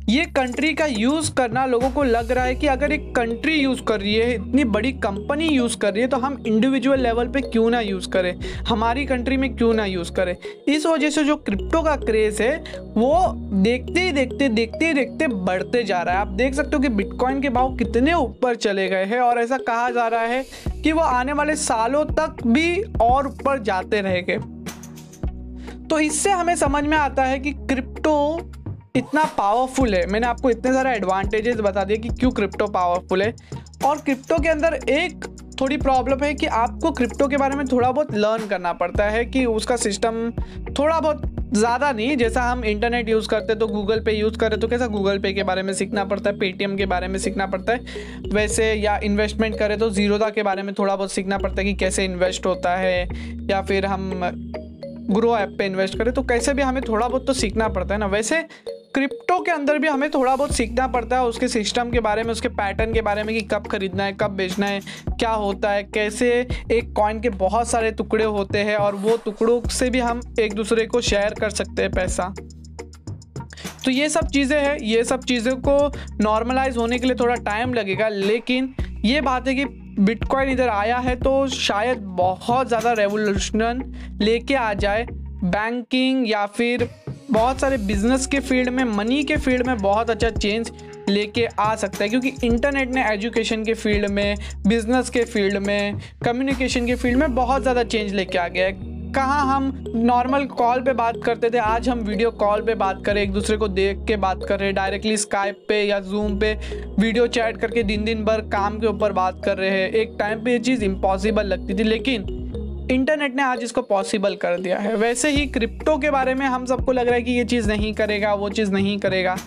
ये 0.09 0.23
कंट्री 0.25 0.73
का 0.73 0.85
यूज़ 0.85 1.31
करना 1.33 1.65
लोगों 1.65 1.89
को 1.89 2.03
लग 2.03 2.31
रहा 2.31 2.43
है 2.45 2.55
कि 2.55 2.67
अगर 2.67 2.91
एक 2.91 3.05
कंट्री 3.15 3.53
यूज़ 3.53 3.81
कर 3.83 3.99
रही 3.99 4.13
है, 4.15 4.33
इतनी 4.33 4.63
बड़ी 4.63 4.91
कंपनी 4.93 5.47
यूज़ 5.47 5.77
कर 5.77 5.93
रही 5.93 6.01
है 6.01 6.07
तो 6.07 6.17
हम 6.17 6.43
इंडिविजुअल 6.47 6.99
लेवल 6.99 7.27
पे 7.27 7.41
क्यों 7.41 7.69
ना 7.69 7.79
यूज़ 7.79 8.09
करें? 8.09 8.39
हमारी 8.67 9.05
कंट्री 9.05 9.37
में 9.37 9.55
क्यों 9.55 9.73
ना 9.73 9.85
यूज़ 9.85 10.11
करें? 10.11 10.35
इस 10.67 10.85
वजह 10.85 11.09
से 11.09 11.23
जो 11.23 11.35
क्रिप्टो 11.35 11.81
का 11.81 11.95
क्रेज़ 11.95 12.41
है, 12.43 12.57
वो 12.77 13.33
देखते 13.63 14.01
ही 14.01 14.11
देखते 14.11 14.49
देखते 14.49 14.85
ही 14.85 14.93
देखते 14.93 15.27
बढ़ते 15.27 15.83
जा 15.83 16.01
रहा 16.01 16.15
है। 16.15 16.21
आप 16.21 16.27
देख 16.27 16.53
सकते 16.53 16.75
हो 16.75 16.81
कि 16.81 16.89
बिटकॉइन 16.89 17.41
के 17.41 17.49
भाव 17.49 17.75
कितने 17.75 18.13
ऊपर 18.13 18.55
चले 18.55 18.87
गए 18.87 19.05
हैं, 19.05 19.19
और 19.19 19.39
ऐसा 19.39 19.57
कहा 19.57 19.89
जा 19.89 20.07
रहा 20.07 20.21
है 20.21 20.43
कि 20.83 20.91
वो 20.91 21.01
आने 21.01 21.33
वाले 21.33 21.55
सालों 21.55 22.03
तक 22.11 22.43
भी 22.47 22.81
और 23.01 23.27
ऊपर 23.27 23.63
जाते 23.63 24.01
रहेंगे। 24.01 24.37
तो 25.87 25.99
इससे 25.99 26.31
हमें 26.31 26.55
समझ 26.55 26.83
में 26.83 26.97
आता 26.97 27.23
है 27.23 27.39
कि 27.39 27.51
क्रिप्टो 27.51 28.51
इतना 28.95 29.23
पावरफुल 29.37 29.95
है। 29.95 30.05
मैंने 30.07 30.27
आपको 30.27 30.49
इतने 30.49 30.73
सारे 30.73 30.95
एडवांटेजेस 30.95 31.59
बता 31.59 31.83
दिए 31.83 31.97
कि 31.97 32.09
क्यों 32.09 32.31
क्रिप्टो 32.31 32.67
पावरफुल 32.69 33.21
है। 33.21 33.33
और 33.85 33.97
क्रिप्टो 33.99 34.37
के 34.39 34.49
अंदर 34.49 34.79
एक 34.89 35.25
थोड़ी 35.61 35.77
प्रॉब्लम 35.77 36.23
है 36.23 36.33
कि 36.33 36.45
आपको 36.45 36.91
क्रिप्टो 36.91 37.27
के 37.27 37.37
बारे 37.37 37.55
में 37.55 37.65
थोड़ा 37.67 37.91
बहुत 37.91 38.13
लर्न 38.13 38.47
करना 38.47 38.73
पड़ता 38.75 39.03
है 39.05 39.23
कि 39.25 39.45
उसका 39.47 39.75
सिस्टम 39.77 40.29
थोड़ा 40.79 40.99
बहुत 40.99 41.21
ज़्यादा 41.53 41.91
नहीं, 41.91 42.15
जैसा 42.17 42.41
हम 42.41 42.63
इंटरनेट 42.65 43.09
यूज़ 43.09 43.27
करते 43.29 43.55
तो 43.55 43.67
गूगल 43.67 43.99
पे 44.05 44.11
यूज़ 44.11 44.37
करें 44.37 44.59
तो 44.59 44.67
कैसा 44.67 44.87
गूगल 44.87 45.19
पे 45.19 45.31
के 45.33 45.43
बारे 45.43 45.63
में 45.63 45.73
सीखना 45.73 46.03
पड़ता 46.05 46.29
है 46.29 46.37
पेटीएम 46.39 46.75
के 46.77 46.85
बारे 46.85 47.07
में 47.07 47.17
सीखना 47.19 47.45
पड़ता 47.47 47.73
है। 47.73 48.29
वैसे 48.33 48.73
या 48.73 48.97
इन्वेस्टमेंट 49.03 49.57
करें 49.59 49.77
तो 49.79 49.89
ज़ीरोदा 49.91 50.29
के 50.29 50.43
बारे 50.43 50.63
में 50.63 50.73
थोड़ा 50.73 50.95
बहुत 50.95 51.11
सीखना 51.11 51.37
पड़ता 51.37 51.61
है 51.61 51.65
कि 51.65 51.73
कैसे 51.75 52.05
इन्वेस्ट 52.05 52.45
होता 52.45 52.75
है 52.75 53.07
या 53.51 53.61
फिर 53.61 53.85
हम 53.85 54.09
ग्रो 55.09 55.35
ऐप 55.37 55.55
पे 55.57 55.65
इन्वेस्ट 55.65 55.97
करें 55.97 56.13
तो 56.13 56.21
कैसे 56.23 56.53
भी 56.53 56.61
हमें 56.61 56.81
थोड़ा 56.87 57.07
बहुत 57.07 57.27
तो 57.27 57.33
सीखना 57.33 57.67
पड़ता 57.67 57.93
है 57.93 57.99
ना। 57.99 58.05
वैसे 58.07 58.41
क्रिप्टो 58.95 59.39
के 59.39 59.51
अंदर 59.51 59.77
भी 59.79 59.87
हमें 59.87 60.09
थोड़ा 60.11 60.35
बहुत 60.35 60.51
सीखना 60.51 60.87
पड़ता 60.87 61.15
है, 61.15 61.23
उसके 61.23 61.47
सिस्टम 61.47 61.89
के 61.91 61.99
बारे 61.99 62.23
में, 62.23 62.31
उसके 62.31 62.49
पैटर्न 62.49 62.93
के 62.93 63.01
बारे 63.01 63.23
में 63.23 63.33
कि 63.35 63.41
कब 63.47 63.67
खरीदना 63.67 64.03
है, 64.03 64.13
कब 64.13 64.31
बेचना 64.31 64.65
है, 64.65 64.79
क्या 65.09 65.31
होता 65.31 65.71
है, 65.71 65.83
कैसे 65.83 66.29
एक 66.71 66.93
कॉइन 66.93 67.19
के 67.21 67.29
बहुत 67.29 67.67
सारे 67.67 67.91
टुकड़े 67.91 68.23
होते 68.25 68.59
हैं 68.59 68.75
और 68.77 68.95
वो 68.95 69.17
टुकड़ों 69.25 69.61
से 69.69 69.89
भी 69.89 69.99
हम 69.99 70.21
एक 70.39 70.53
दूसरे 70.53 70.85
को 70.85 71.01
शेयर 71.01 71.33
कर 71.39 71.49
सकते 71.49 71.81
हैं 71.81 71.91
पैसा। 71.91 72.33
तो 73.85 73.91
ये 73.91 74.09
सब 74.09 74.27
चीज़ें 74.27 74.59
हैं, 74.59 74.77
ये 74.77 75.03
सब 75.03 75.23
चीज़ों 75.23 75.55
को 75.67 75.77
नॉर्मलाइज 76.21 76.77
होने 76.77 76.99
के 76.99 77.07
लिए 77.07 77.15
थोड़ा 77.15 77.35
टाइम 77.35 77.73
लगेगा, 77.73 78.07
लेकिन 78.07 78.73
ये 79.05 79.21
बात 79.21 79.47
है 79.47 79.55
कि 79.55 79.65
बिटकॉइन 79.99 80.49
इधर 80.49 80.69
आया 80.69 80.97
है 80.97 81.15
तो 81.15 81.47
शायद 81.47 81.97
बहुत 82.17 82.67
ज़्यादा 82.67 82.91
रेवोल्यूशन 82.93 83.83
लेके 84.21 84.55
आ 84.55 84.73
जाए। 84.75 85.05
बैंकिंग 85.43 86.29
या 86.29 86.45
फिर 86.47 86.87
बहुत 87.31 87.59
सारे 87.59 87.77
बिज़नेस 87.77 88.25
के 88.27 88.39
फ़ील्ड 88.39 88.69
में 88.69 88.83
मनी 88.85 89.23
के 89.23 89.37
फ़ील्ड 89.37 89.67
में 89.67 89.77
बहुत 89.77 90.09
अच्छा 90.09 90.29
चेंज 90.29 90.71
लेके 91.09 91.45
आ 91.45 91.75
सकता 91.75 92.03
है। 92.03 92.09
क्योंकि 92.09 92.33
इंटरनेट 92.43 92.89
ने 92.89 93.03
एजुकेशन 93.13 93.63
के 93.63 93.73
फ़ील्ड 93.73 94.09
में 94.11 94.35
बिज़नेस 94.67 95.09
के 95.09 95.23
फ़ील्ड 95.23 95.57
में 95.57 95.99
कम्युनिकेशन 96.25 96.87
के 96.87 96.95
फ़ील्ड 96.95 97.17
में 97.17 97.35
बहुत 97.35 97.61
ज़्यादा 97.61 97.83
चेंज 97.85 98.13
लेके 98.13 98.37
आ 98.37 98.47
गया 98.47 98.65
है। 98.65 98.94
कहाँ 99.15 99.43
हम 99.47 99.71
नॉर्मल 99.95 100.45
कॉल 100.47 100.81
पे 100.81 100.93
बात 100.93 101.17
करते 101.25 101.49
थे? 101.49 101.57
आज 101.57 101.87
हम 101.89 101.99
वीडियो 101.99 102.31
कॉल 102.31 102.61
पे 102.61 102.73
बात 102.75 103.01
करें, 103.05 103.21
एक 103.21 103.31
दूसरे 103.31 103.57
को 103.57 103.67
देख 103.67 103.99
के 104.07 104.15
बात 104.17 104.39
कर 104.49 104.59
रहे 104.59 104.67
हैं 104.67 104.75
डायरेक्टली 104.75 105.15
स्काइप 105.17 105.63
पे 105.69 105.81
या 105.83 105.99
जूम 105.99 106.37
पे 106.39 106.51
वीडियो 106.99 107.27
चैट 107.27 107.57
करके 107.57 107.83
दिन 107.83 108.03
दिन 108.03 108.25
भर 108.25 108.41
काम 108.51 108.79
के 108.79 108.87
ऊपर 108.87 109.13
बात 109.13 109.41
कर 109.45 109.57
रहे 109.57 109.69
हैं। 109.69 109.89
एक 109.91 110.15
टाइम 110.19 110.43
पे 110.43 110.51
ये 110.51 110.59
चीज़ 110.59 110.83
इम्पॉसिबल 110.83 111.45
लगती 111.45 111.73
थी, 111.73 111.83
लेकिन 111.83 112.87
इंटरनेट 112.91 113.35
ने 113.35 113.43
आज 113.43 113.63
इसको 113.63 113.81
पॉसिबल 113.83 114.35
कर 114.35 114.59
दिया 114.59 114.79
है। 114.79 114.95
वैसे 114.95 115.29
ही 115.29 115.45
क्रिप्टो 115.47 115.97
के 115.97 116.11
बारे 116.11 116.33
में 116.33 116.45
हम 116.45 116.65
सबको 116.65 116.91
लग 116.91 117.05
रहा 117.05 117.15
है 117.15 117.21
कि 117.21 117.31
ये 117.31 117.45
चीज़ 117.45 117.69
नहीं 117.69 117.93
करेगा, 117.93 118.33
वो 118.33 118.49
चीज़ 118.49 118.71
नहीं 118.71 118.97
करेगा, 118.99 119.37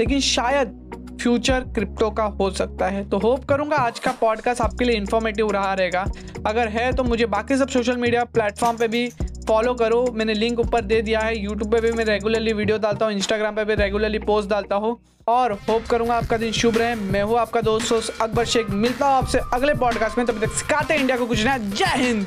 लेकिन 0.00 0.20
शायद 0.20 0.76
फ्यूचर 1.20 1.64
क्रिप्टो 1.74 2.10
का 2.10 2.24
हो 2.40 2.50
सकता 2.50 2.86
है। 2.86 3.08
तो 3.08 3.18
होप 3.18 3.44
करूँगा 3.44 3.76
आज 3.76 3.98
का 3.98 4.12
पॉडकास्ट 4.20 4.62
आपके 4.62 4.84
लिए 4.84 4.96
इन्फॉर्मेटिव 4.96 5.50
रहा 5.50 5.72
रहेगा। 5.74 6.04
अगर 6.46 6.68
है 6.68 6.92
तो 6.92 7.04
मुझे 7.04 7.26
बाकी 7.26 7.56
सब 7.56 7.68
सोशल 7.68 7.96
मीडिया 7.96 8.24
प्लेटफॉर्म 8.24 8.76
पे 8.76 8.88
भी 8.88 9.08
फॉलो 9.48 9.74
करो। 9.74 10.04
मैंने 10.12 10.34
लिंक 10.34 10.58
ऊपर 10.60 10.80
दे 10.80 11.00
दिया 11.02 11.20
है। 11.20 11.38
यूट्यूब 11.38 11.72
पे 11.72 11.80
भी 11.80 11.92
मैं 11.92 12.04
रेगुलरली 12.04 12.52
वीडियो 12.52 12.78
डालता 12.78 13.06
हूँ। 13.06 13.14
इंस्टाग्राम 13.14 13.56
पे 13.56 13.64
भी 13.64 13.74
रेगुलरली 13.74 14.18
पोस्ट 14.18 14.50
डालता 14.50 14.76
हूँ। 14.76 14.96
और 15.28 15.52
होप 15.68 15.86
करूँगा 15.90 16.14
आपका 16.14 16.36
दिन 16.36 16.52
शुभ 16.52 16.76
रहे। 16.78 16.94
मैं 16.94 17.22
हूँ 17.22 17.38
आपका 17.38 17.60
दोस्त 17.60 18.20
अकबर 18.22 18.44
शेख। 18.44 18.70
मिलता 18.70 19.06
हूँ 19.06 19.14
आपसे 19.14 19.40
अगले 19.54 19.74
पॉडकास्ट 19.74 20.18
में। 20.18 20.26
तब 20.26 20.44
तक 20.44 20.52
सिखाते 20.52 20.94
इंडिया 20.94 21.16
को 21.16 21.26
कुछ 21.26 21.44
नया। 21.44 21.56
जय 21.58 21.96
हिंद! 21.96 22.26